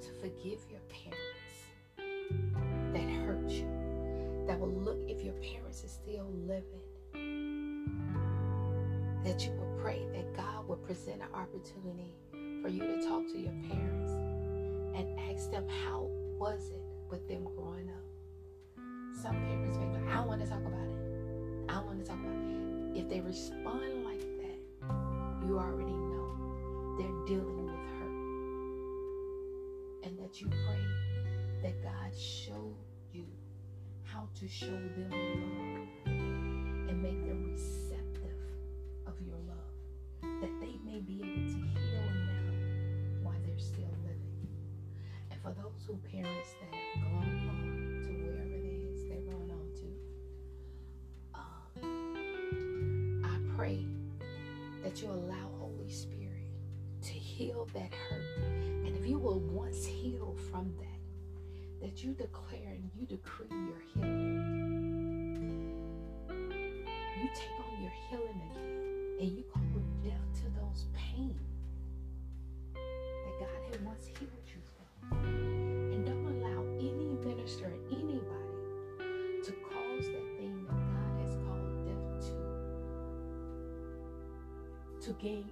to 0.00 0.08
forgive 0.22 0.64
your 0.70 0.80
parents 0.88 1.25
parents 5.42 5.84
are 5.84 5.88
still 5.88 6.30
living. 6.46 6.64
That 9.24 9.44
you 9.44 9.52
will 9.52 9.78
pray 9.80 10.06
that 10.12 10.34
God 10.36 10.68
will 10.68 10.76
present 10.76 11.20
an 11.20 11.28
opportunity 11.34 12.14
for 12.62 12.68
you 12.68 12.80
to 12.80 13.02
talk 13.02 13.26
to 13.32 13.38
your 13.38 13.54
parents 13.68 14.12
and 14.96 15.18
ask 15.30 15.50
them 15.50 15.66
how 15.84 16.08
was 16.38 16.70
it 16.70 16.82
with 17.10 17.26
them 17.28 17.44
growing 17.56 17.88
up. 17.88 18.04
Some 19.22 19.34
parents 19.34 19.78
may 19.78 19.86
be 19.86 19.92
like, 19.94 20.14
I 20.14 20.20
want 20.20 20.40
to 20.42 20.48
talk 20.48 20.60
about 20.60 20.86
it. 20.86 21.70
I 21.70 21.80
want 21.80 21.98
to 21.98 22.04
talk 22.04 22.18
about 22.18 22.32
it. 22.32 23.00
If 23.00 23.08
they 23.08 23.20
respond 23.20 24.04
like 24.04 24.20
that, 24.20 24.58
you 25.46 25.58
already 25.58 25.92
know 25.92 26.96
they're 26.98 27.26
dealing 27.26 27.66
with 27.66 27.74
hurt. 27.98 28.16
And 30.04 30.18
that 30.18 30.40
you 30.40 30.48
pray 30.48 30.84
that 31.62 31.82
God 31.82 32.12
you 32.14 32.65
how 34.16 34.26
to 34.34 34.48
show 34.48 34.66
them 34.96 35.10
love 35.10 35.88
and 36.06 37.02
make 37.02 37.20
them 37.26 37.44
receptive 37.52 38.40
of 39.06 39.12
your 39.20 39.36
love. 39.46 40.40
That 40.40 40.58
they 40.58 40.78
may 40.90 41.00
be 41.00 41.20
able 41.20 41.52
to 41.52 41.60
heal 41.76 42.08
now 42.24 43.22
while 43.22 43.36
they're 43.44 43.58
still 43.58 43.92
living. 44.02 44.48
And 45.30 45.38
for 45.42 45.52
those 45.52 45.84
who 45.86 45.98
parents 46.10 46.48
that 46.62 46.85
that, 61.80 62.02
you 62.02 62.12
declare 62.12 62.68
and 62.68 62.90
you 62.94 63.06
decree 63.06 63.46
your 63.50 63.80
healing. 63.94 64.66
You 67.20 67.28
take 67.34 67.58
on 67.58 67.82
your 67.82 67.92
healing 68.10 68.40
again 68.50 69.18
and 69.20 69.28
you 69.38 69.44
call 69.52 69.62
death 70.04 70.32
to 70.34 70.44
those 70.60 70.86
pain 70.94 71.38
that 72.74 73.38
God 73.40 73.48
had 73.70 73.84
once 73.84 74.06
healed 74.18 74.46
you 74.46 74.60
from. 75.08 75.18
And 75.92 76.04
don't 76.06 76.26
allow 76.26 76.62
any 76.78 77.08
minister 77.24 77.66
or 77.66 77.78
anybody 77.90 79.42
to 79.44 79.52
cause 79.52 80.06
that 80.06 80.28
thing 80.38 80.66
that 80.66 80.80
God 80.92 81.14
has 81.22 81.34
called 81.46 81.86
death 81.86 82.26
to 82.26 82.34
to 85.06 85.12
gain 85.22 85.46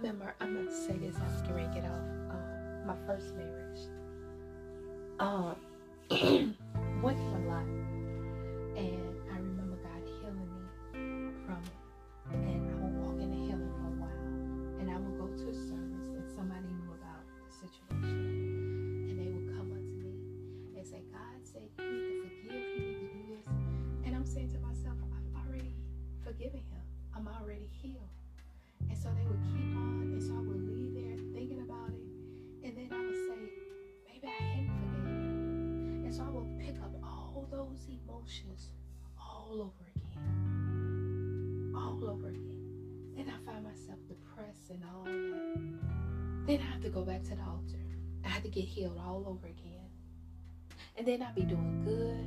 remember, 0.00 0.34
I'm 0.40 0.54
going 0.54 0.66
to 0.66 0.74
say 0.74 0.96
this 0.96 1.14
after 1.16 1.58
I 1.58 1.66
get 1.74 1.84
off 1.84 2.00
um, 2.30 2.86
my 2.86 2.96
first 3.06 3.34
marriage. 3.36 3.80
Um, 5.18 5.56
Then 46.50 46.58
I 46.66 46.72
have 46.72 46.82
to 46.82 46.88
go 46.88 47.02
back 47.02 47.22
to 47.22 47.36
the 47.36 47.42
altar. 47.42 47.78
I 48.24 48.28
have 48.28 48.42
to 48.42 48.48
get 48.48 48.64
healed 48.64 48.98
all 48.98 49.22
over 49.24 49.46
again. 49.46 49.86
And 50.96 51.06
then 51.06 51.22
I'd 51.22 51.36
be 51.36 51.42
doing 51.42 51.84
good. 51.84 52.26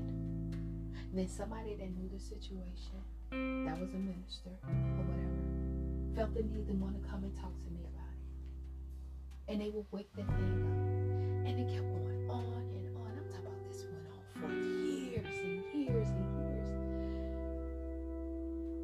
And 1.09 1.19
then 1.19 1.27
somebody 1.27 1.75
that 1.75 1.89
knew 1.91 2.07
the 2.07 2.21
situation, 2.21 3.03
that 3.31 3.77
was 3.77 3.93
a 3.93 3.97
minister 3.97 4.51
or 4.63 5.03
whatever, 5.03 6.15
felt 6.15 6.33
the 6.35 6.43
need 6.43 6.67
to 6.67 6.73
want 6.75 7.03
to 7.03 7.09
come 7.09 7.25
and 7.25 7.35
talk 7.35 7.51
to 7.65 7.69
me 7.69 7.81
about 7.83 8.15
it. 8.15 9.51
And 9.51 9.59
they 9.59 9.71
would 9.71 9.87
wake 9.91 10.09
the 10.15 10.23
thing 10.23 10.63
up. 10.71 11.49
And 11.49 11.59
it 11.59 11.67
kept 11.67 11.83
going 11.83 12.29
on 12.31 12.63
and 12.79 12.95
on. 12.95 13.11
I'm 13.19 13.27
talking 13.27 13.45
about 13.45 13.59
this 13.67 13.83
went 13.91 14.07
on 14.07 14.23
for 14.39 14.47
years 14.55 15.35
and 15.43 15.67
years 15.75 16.07
and 16.07 16.27
years. 16.39 16.79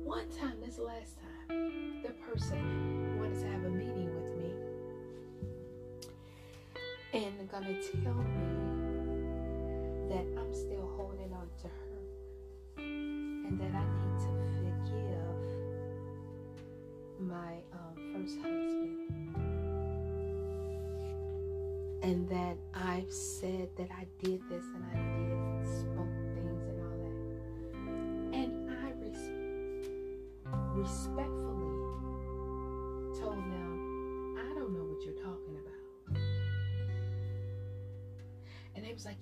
One 0.05 0.27
time, 0.31 0.59
this 0.59 0.77
last 0.79 1.15
time, 1.47 2.03
the 2.03 2.11
person 2.27 2.59
wanted 3.17 3.39
to 3.39 3.47
have 3.47 3.63
a 3.63 3.69
meeting 3.69 3.98
gonna 7.51 7.81
tell 7.81 8.13
me 8.13 8.45
that 10.09 10.25
I'm 10.39 10.53
still 10.53 10.87
holding 10.95 11.33
on 11.33 11.49
to 11.61 11.67
her 11.67 11.99
and 12.77 13.59
that 13.59 13.73
I 13.73 13.83
need 13.83 14.19
to 14.19 14.31
forgive 14.53 15.39
my 17.19 17.53
um, 17.73 17.95
first 18.13 18.37
husband. 18.37 18.97
And 22.03 22.29
that 22.29 22.57
I've 22.75 23.11
said 23.11 23.69
that 23.77 23.89
I 23.91 24.05
did 24.23 24.41
this 24.49 24.65
and 24.75 24.83
I 24.93 24.95
did 25.17 25.67
spoke 25.67 26.15
things 26.35 26.63
and 26.69 26.81
all 26.85 26.97
that. 27.03 28.37
And 28.37 28.51
I 28.69 28.91
res- 29.01 29.33
respectfully 30.75 31.48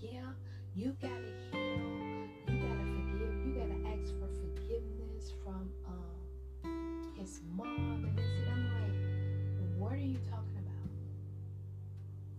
yeah, 0.01 0.29
you 0.75 0.95
gotta 1.01 1.13
heal, 1.51 2.27
you 2.47 2.59
gotta 2.61 2.85
forgive, 2.93 3.33
you 3.45 3.53
gotta 3.57 3.79
ask 3.89 4.13
for 4.19 4.29
forgiveness 4.39 5.33
from 5.43 5.69
um, 5.87 7.13
his 7.17 7.41
mom 7.55 8.05
and 8.05 8.17
this. 8.17 8.25
And 8.25 8.49
I'm 8.51 8.65
like, 8.81 9.79
what 9.79 9.93
are 9.93 9.97
you 9.97 10.19
talking 10.29 10.57
about? 10.57 10.89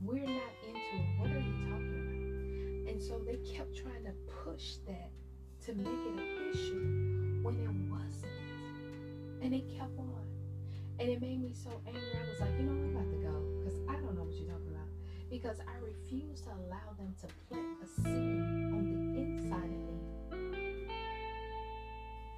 We're 0.03 0.21
not 0.21 0.53
into 0.67 0.79
it. 0.95 1.19
What 1.19 1.31
are 1.31 1.41
you 1.41 1.53
talking 1.69 2.85
about? 2.85 2.93
And 2.93 3.03
so 3.03 3.19
they 3.27 3.37
kept 3.53 3.77
trying 3.77 4.05
to 4.05 4.13
push 4.45 4.77
that 4.87 5.11
to 5.67 5.75
make 5.75 5.87
it 5.87 6.13
an 6.13 6.51
issue 6.53 7.41
when 7.43 7.57
it 7.57 7.91
wasn't. 7.91 8.33
And 9.43 9.53
it 9.53 9.69
kept 9.77 9.99
on. 9.99 10.15
And 11.01 11.09
it 11.09 11.21
made 11.21 11.41
me 11.41 11.53
so 11.53 11.71
angry. 11.87 12.03
I 12.15 12.31
was 12.31 12.41
like, 12.41 12.51
you 12.59 12.67
know, 12.67 12.73
I'm 12.73 12.97
about 12.97 13.11
to 13.11 13.19
go 13.19 13.35
because 13.59 13.79
I 13.89 13.95
don't 13.95 14.15
know 14.15 14.23
what 14.23 14.35
you're 14.35 14.49
talking 14.49 14.69
about. 14.69 14.78
Because 15.31 15.59
I 15.61 15.77
refuse 15.85 16.41
to 16.43 16.49
allow 16.49 16.95
them 16.97 17.15
to 17.21 17.27
plant 17.49 17.79
a 17.83 17.87
seed 17.87 18.41
on 18.73 18.85
the 18.91 19.21
inside 19.21 19.65
of 19.65 19.71
me. 19.71 19.99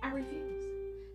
I 0.02 0.10
refuse. 0.10 0.66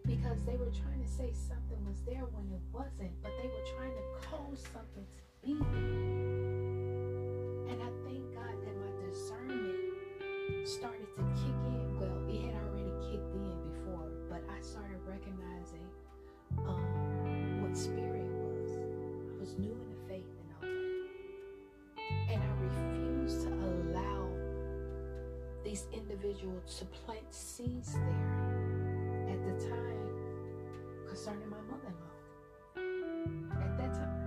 Because 0.05 0.43
they 0.45 0.55
were 0.55 0.71
trying 0.71 1.03
to 1.03 1.09
say 1.09 1.33
something 1.33 1.83
was 1.85 1.99
there 2.05 2.25
when 2.31 2.45
it 2.53 2.61
wasn't, 2.71 3.11
but 3.21 3.31
they 3.41 3.49
were 3.49 3.65
trying 3.75 3.91
to 3.91 4.27
cause 4.27 4.63
something 4.71 5.03
to 5.03 5.21
be 5.45 5.53
there. 5.59 6.15
And 7.71 7.81
I 7.83 7.89
thank 8.07 8.23
God 8.33 8.55
that 8.63 8.75
my 8.79 8.91
discernment 9.09 9.75
started 10.63 11.04
these 26.25 26.41
individuals 26.41 26.79
to 26.79 26.85
plant 26.85 27.25
seeds 27.29 27.93
there 27.93 28.01
at 29.29 29.43
the 29.45 29.69
time 29.69 30.09
concerning 31.07 31.49
my 31.49 31.61
mother-in-law. 31.69 32.15
At 33.61 33.77
that 33.77 33.93
time. 33.93 34.21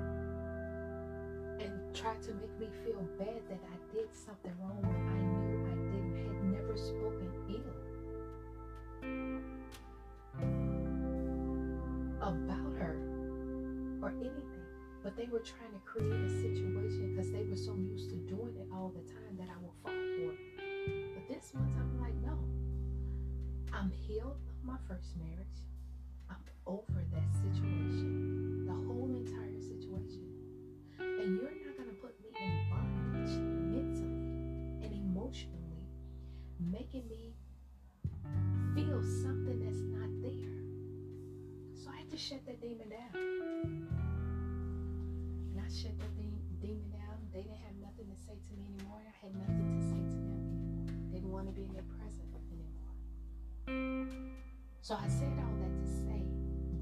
And 1.60 1.94
tried 1.94 2.22
to 2.22 2.34
make 2.34 2.58
me 2.58 2.68
feel 2.84 3.02
bad 3.18 3.42
that 3.48 3.60
I 3.64 3.94
did 3.94 4.14
something 4.14 4.52
wrong 4.60 4.82
when 4.82 5.08
I 5.08 5.20
knew 5.22 5.66
I 5.66 5.74
didn't, 5.90 6.16
had 6.24 6.38
never 6.44 6.76
spoken 6.76 7.30
ill 7.48 7.74
about 12.20 12.72
her 12.78 12.96
or 14.02 14.10
anything. 14.10 14.44
But 15.02 15.16
they 15.16 15.26
were 15.26 15.40
trying 15.40 15.72
to 15.72 15.80
create 15.84 16.12
a 16.12 16.28
situation 16.28 17.14
because 17.14 17.30
they 17.32 17.44
were 17.44 17.56
so 17.56 17.74
used 17.76 18.10
to 18.10 18.16
doing 18.16 18.54
it 18.56 18.68
all 18.72 18.92
the 18.94 19.02
time 19.12 19.36
that 19.38 19.48
I 19.48 19.57
I'm 23.78 23.92
healed 23.92 24.40
of 24.48 24.66
my 24.66 24.74
first 24.88 25.14
marriage. 25.16 25.62
I'm 26.28 26.42
over 26.66 27.04
that 27.12 27.30
situation, 27.32 27.77
So 54.88 54.94
I 54.94 55.06
said 55.06 55.28
all 55.36 55.54
that 55.60 55.78
to 55.80 55.86
say 55.86 56.24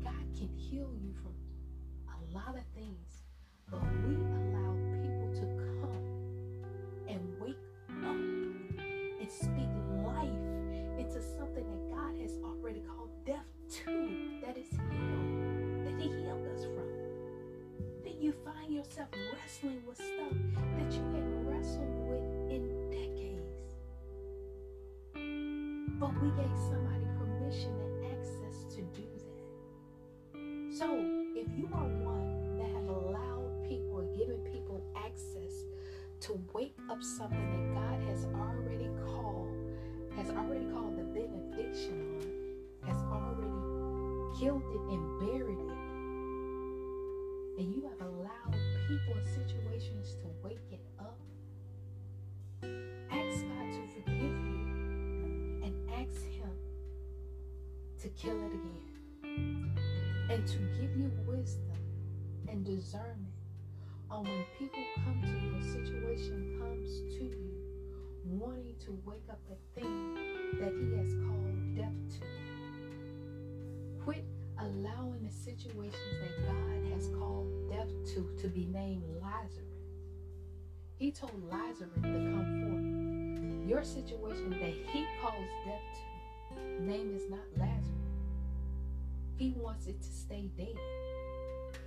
God 0.05 0.25
can 0.39 0.49
heal 0.55 0.89
you 0.95 1.13
from 1.21 1.35
a 2.07 2.37
lot 2.37 2.55
of 2.57 2.63
things, 2.73 3.25
but 3.69 3.83
we 4.07 4.15
allow 4.15 4.77
people 5.03 5.29
to 5.35 5.47
come 5.83 6.07
and 7.09 7.21
wake 7.41 7.59
up 8.07 8.15
and 9.19 9.29
speak 9.29 9.69
life 10.07 10.47
into 10.97 11.21
something 11.21 11.67
that 11.67 11.97
God 11.97 12.15
has 12.23 12.39
already 12.45 12.85
called 12.87 13.11
death 13.25 13.51
to, 13.83 14.39
that 14.47 14.57
is 14.57 14.71
healed, 14.71 15.85
that 15.85 16.01
He 16.01 16.07
healed 16.07 16.47
us 16.55 16.63
from. 16.63 16.87
Then 18.05 18.21
you 18.21 18.33
find 18.45 18.73
yourself 18.73 19.09
wrestling 19.35 19.83
with 19.85 19.97
stuff 19.97 20.39
that 20.79 20.93
you 20.93 21.03
had 21.13 21.27
wrestled 21.45 21.99
with 22.07 22.23
in 22.55 22.89
decades. 22.89 23.75
But 25.99 26.15
we 26.23 26.31
gave 26.41 26.57
somebody 26.71 27.06
it 44.55 44.81
and 44.93 45.19
buried 45.19 45.59
it, 45.59 45.79
and 47.59 47.75
you 47.75 47.83
have 47.83 48.01
allowed 48.07 48.55
people 48.87 49.15
and 49.15 49.27
situations 49.27 50.15
to 50.23 50.29
wake 50.45 50.71
it 50.71 50.87
up, 51.01 51.19
ask 52.63 53.43
God 53.43 53.73
to 53.73 53.83
forgive 53.93 54.21
you 54.21 55.63
and 55.65 55.75
ask 55.91 56.23
Him 56.31 56.53
to 58.01 58.09
kill 58.11 58.39
it 58.39 58.53
again 58.55 59.77
and 60.31 60.47
to 60.47 60.59
give 60.81 60.97
you 60.97 61.11
wisdom 61.27 61.83
and 62.49 62.65
discernment 62.65 63.33
on 64.11 64.23
when 64.23 64.45
people 64.61 64.85
come 65.05 65.21
to 65.23 65.29
you, 65.29 65.57
a 65.57 65.63
situation 65.63 66.57
comes 66.61 67.01
to 67.17 67.25
you, 67.25 67.51
wanting 68.25 68.77
to 68.85 68.97
wake 69.05 69.29
up 69.29 69.41
the 69.49 69.81
thing 69.81 70.15
that 70.61 70.73
He 70.73 70.97
has 70.97 71.13
called 71.27 71.75
death 71.75 72.21
to. 72.21 72.36
Allowing 74.87 75.25
the 75.25 75.33
situations 75.33 75.97
that 76.21 76.47
God 76.47 76.93
has 76.93 77.09
called 77.19 77.49
death 77.69 77.89
to 78.15 78.31
to 78.41 78.49
be 78.49 78.67
named 78.67 79.03
Lazarus. 79.21 79.67
He 80.97 81.11
told 81.11 81.33
Lazarus 81.51 81.91
to 81.95 82.01
come 82.03 82.63
forth. 82.63 83.69
Your 83.69 83.83
situation 83.83 84.51
that 84.51 84.75
He 84.93 85.05
calls 85.21 85.35
death 85.65 85.81
to, 86.55 86.83
name 86.85 87.13
is 87.15 87.29
not 87.29 87.41
Lazarus. 87.57 87.97
He 89.37 89.55
wants 89.59 89.87
it 89.89 90.01
to 90.01 90.09
stay 90.09 90.51
dead. 90.57 90.77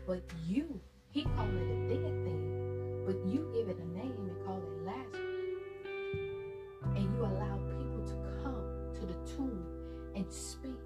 But 0.05 0.23
you, 0.45 0.81
he 1.11 1.23
called 1.23 1.53
it 1.53 1.71
a 1.71 1.87
dead 1.87 2.03
thing, 2.25 3.03
but 3.05 3.15
you 3.25 3.49
give 3.53 3.69
it 3.69 3.79
a 3.79 3.97
name 3.97 4.15
and 4.17 4.45
call 4.45 4.57
it 4.57 4.85
Lazarus. 4.85 5.47
And 6.95 7.03
you 7.15 7.21
allow 7.21 7.57
people 7.77 8.03
to 8.05 8.43
come 8.43 8.93
to 8.95 9.05
the 9.05 9.35
tomb 9.35 9.63
and 10.15 10.31
speak 10.31 10.79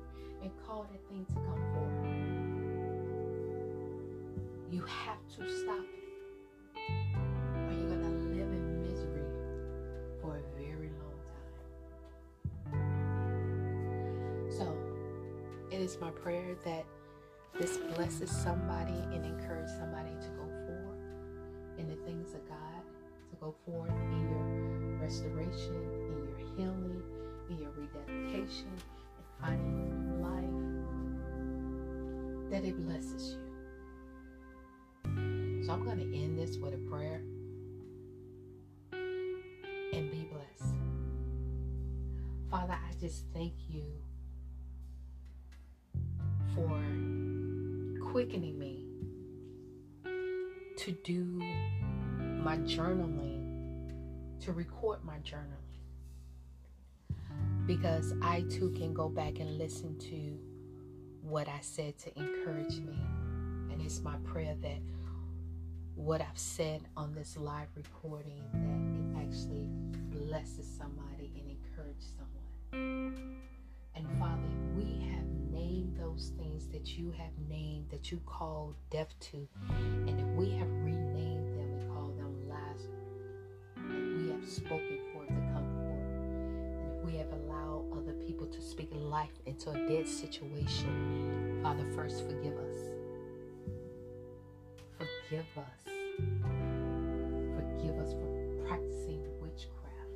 and 0.43 0.51
call 0.68 0.86
that 0.91 1.01
thing 1.09 1.26
You 4.84 4.89
have 4.89 5.23
to 5.38 5.49
stop 5.59 5.79
it. 5.79 6.03
Or 6.75 7.71
you're 7.71 7.88
going 7.88 8.03
to 8.03 8.07
live 8.36 8.51
in 8.51 8.84
misery 8.84 9.23
for 10.19 10.36
a 10.36 10.43
very 10.59 10.91
long 10.99 11.19
time. 12.67 12.81
So, 14.51 14.67
it 15.71 15.79
is 15.79 15.97
my 16.01 16.09
prayer 16.09 16.57
that 16.65 16.86
this 17.57 17.77
blesses 17.95 18.29
somebody 18.29 18.99
and 19.13 19.23
encourages 19.25 19.71
somebody 19.77 20.09
to 20.19 20.27
go 20.31 20.43
forward 20.67 20.99
in 21.77 21.88
the 21.88 21.95
things 22.05 22.34
of 22.34 22.45
God, 22.49 22.84
to 23.29 23.38
go 23.39 23.55
forward 23.65 23.93
in 24.11 24.19
your 24.19 24.99
restoration, 24.99 25.79
in 26.11 26.27
your 26.27 26.39
healing, 26.57 27.01
in 27.49 27.57
your 27.57 27.71
rededication, 27.71 28.67
and 28.67 29.25
finding 29.39 29.77
your 29.95 30.17
life, 30.27 30.57
that 32.51 32.65
it 32.67 32.75
blesses 32.86 33.36
you. 33.36 33.42
So 35.66 35.72
I'm 35.72 35.86
going 35.86 35.97
to 35.97 36.18
end 36.18 36.38
this 36.38 36.57
with 36.57 36.74
a 36.74 36.89
prayer 36.89 37.22
and 38.91 40.11
be 40.11 40.28
blessed. 40.30 40.76
Father, 42.51 42.74
I 42.74 42.93
just 42.99 43.24
thank 43.34 43.53
you 43.70 43.86
for 46.53 46.70
quickening 48.11 48.59
me 48.59 48.86
to 50.80 50.91
do 51.05 51.24
my 52.43 52.57
journaling, 52.57 53.89
to 54.41 54.51
record 54.51 55.01
my 55.05 55.20
journaling. 55.20 55.47
Because 57.66 58.14
I 58.22 58.41
too 58.49 58.72
can 58.72 58.93
go 58.93 59.07
back 59.07 59.39
and 59.39 59.57
listen 59.57 59.97
to 59.99 60.38
what 61.22 61.47
I 61.47 61.59
said 61.61 61.97
to 61.99 62.20
encourage 62.20 62.80
me. 62.80 62.99
And 63.72 63.82
it's 63.82 64.01
my 64.01 64.18
prayer 64.26 64.55
that 64.61 64.80
what 65.95 66.21
I've 66.21 66.37
said 66.37 66.81
on 66.97 67.13
this 67.13 67.37
live 67.37 67.67
recording 67.75 68.41
that 68.53 69.21
it 69.21 69.27
actually 69.27 69.67
blesses 70.09 70.67
somebody 70.77 71.31
and 71.39 71.49
encourages 71.49 72.13
someone. 72.17 73.37
And 73.95 74.07
Father, 74.19 74.49
we 74.75 75.07
have 75.11 75.25
named 75.51 75.95
those 75.97 76.31
things 76.37 76.67
that 76.69 76.97
you 76.97 77.11
have 77.11 77.31
named 77.47 77.89
that 77.91 78.11
you 78.11 78.19
call 78.25 78.75
death 78.89 79.13
to, 79.31 79.47
and 79.69 80.19
if 80.19 80.27
we 80.35 80.49
have 80.57 80.69
renamed 80.83 81.53
them 81.55 81.77
and 81.77 81.93
called 81.93 82.17
them 82.17 82.49
Lazarus, 82.49 82.89
and 83.77 84.25
we 84.25 84.31
have 84.31 84.49
spoken 84.49 84.99
for 85.13 85.25
to 85.25 85.41
come 85.53 85.67
forth, 85.77 86.09
and 86.81 86.91
if 86.97 87.05
we 87.05 87.17
have 87.17 87.31
allowed 87.31 87.85
other 87.95 88.13
people 88.13 88.47
to 88.47 88.61
speak 88.61 88.89
life 88.93 89.39
into 89.45 89.69
a 89.69 89.87
dead 89.87 90.07
situation, 90.07 91.59
Father, 91.61 91.85
first 91.95 92.25
forgive 92.27 92.57
us. 92.57 92.92
Forgive 95.34 95.57
us. 95.57 95.81
Forgive 97.55 97.97
us 97.97 98.13
for 98.13 98.29
practicing 98.67 99.21
witchcraft. 99.41 100.13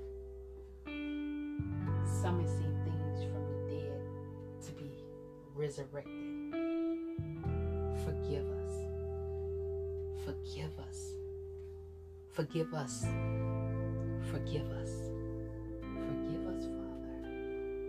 Summoning 2.21 2.77
things 2.83 3.23
from 3.23 3.43
the 3.49 3.57
dead 3.67 4.01
to 4.63 4.71
be 4.73 4.91
resurrected. 5.55 6.53
Forgive 8.05 8.45
us. 8.45 8.73
Forgive 10.23 10.77
us. 10.87 10.99
Forgive 12.33 12.73
us. 12.75 13.05
Forgive 14.29 14.69
us. 14.69 14.91
Forgive 16.05 16.45
us, 16.45 16.63
Father. 16.77 17.17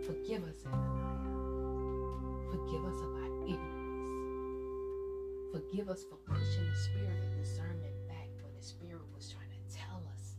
Forgive 0.07 0.45
us, 0.45 0.65
Ananiah. 0.65 1.19
Forgive 2.53 2.85
us 2.87 3.01
of 3.03 3.15
our 3.17 3.43
ignorance. 3.45 3.78
Forgive 5.53 5.89
us 5.89 6.05
for 6.05 6.17
pushing 6.17 6.69
the 6.69 6.77
spirit 6.77 7.25
of 7.25 7.35
discernment 7.43 7.95
back 8.07 8.29
when 8.43 8.55
the 8.55 8.63
spirit 8.63 9.01
was 9.15 9.33
trying 9.33 9.49
to 9.49 9.75
tell 9.75 10.03
us 10.13 10.37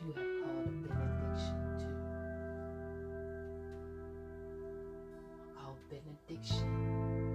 you 0.00 0.06
have 0.08 0.30
called 0.42 0.66
a 0.66 0.70
benediction 0.70 1.60
to. 1.78 1.86
I 5.36 5.62
call 5.62 5.76
benediction 5.88 6.68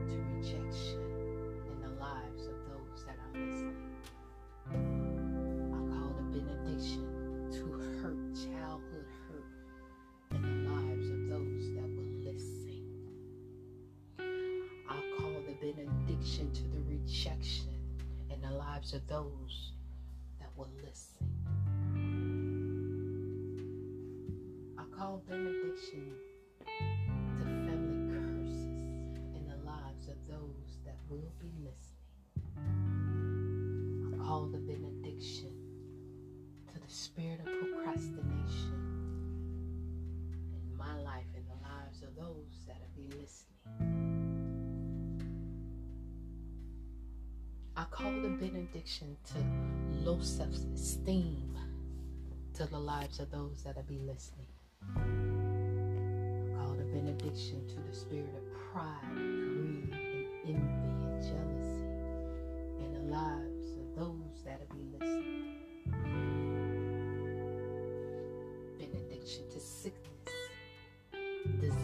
to 0.07 0.17
rejection 0.35 1.01
in 1.71 1.77
the 1.81 1.93
lives 1.99 2.43
of 2.47 2.57
those 2.67 3.05
that 3.05 3.17
are 3.17 3.33
listening. 3.39 3.93
I 4.69 5.79
call 5.93 6.13
benediction 6.31 7.07
to 7.51 7.63
hurt, 8.01 8.35
childhood 8.35 9.09
hurt, 9.27 9.49
in 10.35 10.41
the 10.41 10.69
lives 10.69 11.07
of 11.09 11.29
those 11.29 11.65
that. 11.75 11.89
I 14.89 15.01
call 15.17 15.31
the 15.47 15.53
benediction 15.61 16.51
to 16.51 16.63
the 16.63 16.81
rejection 16.89 17.69
in 18.29 18.41
the 18.41 18.51
lives 18.51 18.93
of 18.93 19.07
those 19.07 19.71
that 20.39 20.49
will 20.57 20.69
listen. 20.83 21.38
Call 25.09 25.23
benediction 25.27 26.13
to 26.67 27.43
family 27.43 28.13
curses 28.13 28.61
in 29.33 29.43
the 29.47 29.57
lives 29.65 30.07
of 30.07 30.15
those 30.27 30.77
that 30.85 30.97
will 31.09 31.31
be 31.39 31.51
listening. 31.63 32.05
I 34.13 34.17
call 34.23 34.45
the 34.45 34.59
benediction 34.59 35.51
to 36.71 36.79
the 36.79 36.93
spirit 36.93 37.39
of 37.39 37.45
procrastination 37.45 38.73
in 40.53 40.77
my 40.77 40.93
life 41.01 41.25
and 41.35 41.45
the 41.47 41.59
lives 41.67 42.03
of 42.03 42.15
those 42.15 42.67
that 42.67 42.77
will 42.79 43.03
be 43.03 43.09
listening. 43.19 43.57
I 47.75 47.85
call 47.85 48.11
the 48.11 48.29
benediction 48.29 49.17
to 49.33 49.39
low 50.07 50.19
self 50.21 50.53
esteem 50.75 51.57
to 52.53 52.67
the 52.67 52.79
lives 52.79 53.19
of 53.19 53.31
those 53.31 53.63
that 53.63 53.75
will 53.75 53.83
be 53.83 53.97
listening. 53.97 54.45
I 54.81 54.99
call 56.55 56.73
the 56.77 56.83
benediction 56.85 57.67
to 57.67 57.75
the 57.89 57.95
spirit 57.95 58.33
of 58.35 58.43
pride, 58.71 58.99
greed, 59.13 59.93
and 59.93 60.55
envy 60.55 60.89
and 61.05 61.21
jealousy 61.21 61.85
in 62.79 62.93
the 62.93 63.01
lives 63.11 63.71
of 63.73 63.95
those 63.95 64.43
that 64.45 64.59
will 64.59 64.75
be 64.75 64.85
listening. 64.99 65.55
Benediction 68.77 69.49
to 69.51 69.59
sickness, 69.59 70.35
disease, 71.59 71.78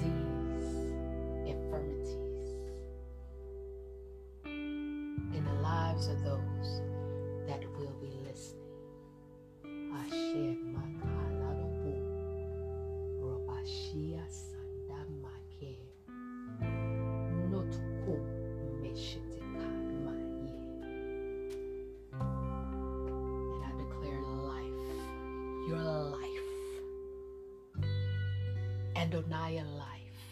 Adonai 29.25 29.63
life, 29.77 30.27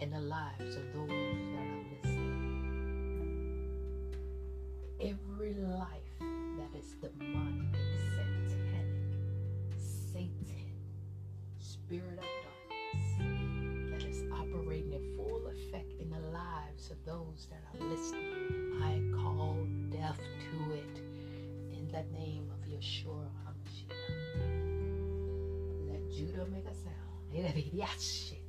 and 0.00 0.12
the 0.12 0.20
lives 0.20 0.76
of 0.76 0.92
those 0.94 1.08
that 1.08 1.66
are 1.66 1.84
listening. 2.02 3.26
Every 5.00 5.54
life 5.54 6.18
that 6.20 6.78
is 6.78 6.94
demonic, 7.02 7.76
satanic, 8.08 8.86
Satan, 9.76 10.72
spirit 11.58 12.18
of 12.18 12.24
darkness 12.44 13.90
that 13.90 14.02
is 14.08 14.24
operating 14.32 14.92
in 14.92 15.16
full 15.16 15.46
effect 15.48 15.92
in 16.00 16.08
the 16.10 16.20
lives 16.30 16.90
of 16.90 17.04
those 17.04 17.48
that 17.50 17.62
are 17.74 17.86
listening. 17.88 18.80
I 18.82 19.02
call 19.22 19.56
death 19.90 20.18
to 20.18 20.72
it 20.72 21.02
in 21.72 21.88
the 21.88 22.04
name 22.16 22.50
of 22.50 22.60
Yeshua 22.68 23.28
HaMashiach. 23.44 23.90
Let 25.90 26.10
Judah 26.10 26.46
make 26.46 26.64
a 26.66 26.74
sound. 26.74 26.91
Let 27.34 27.56
Judah 27.56 28.41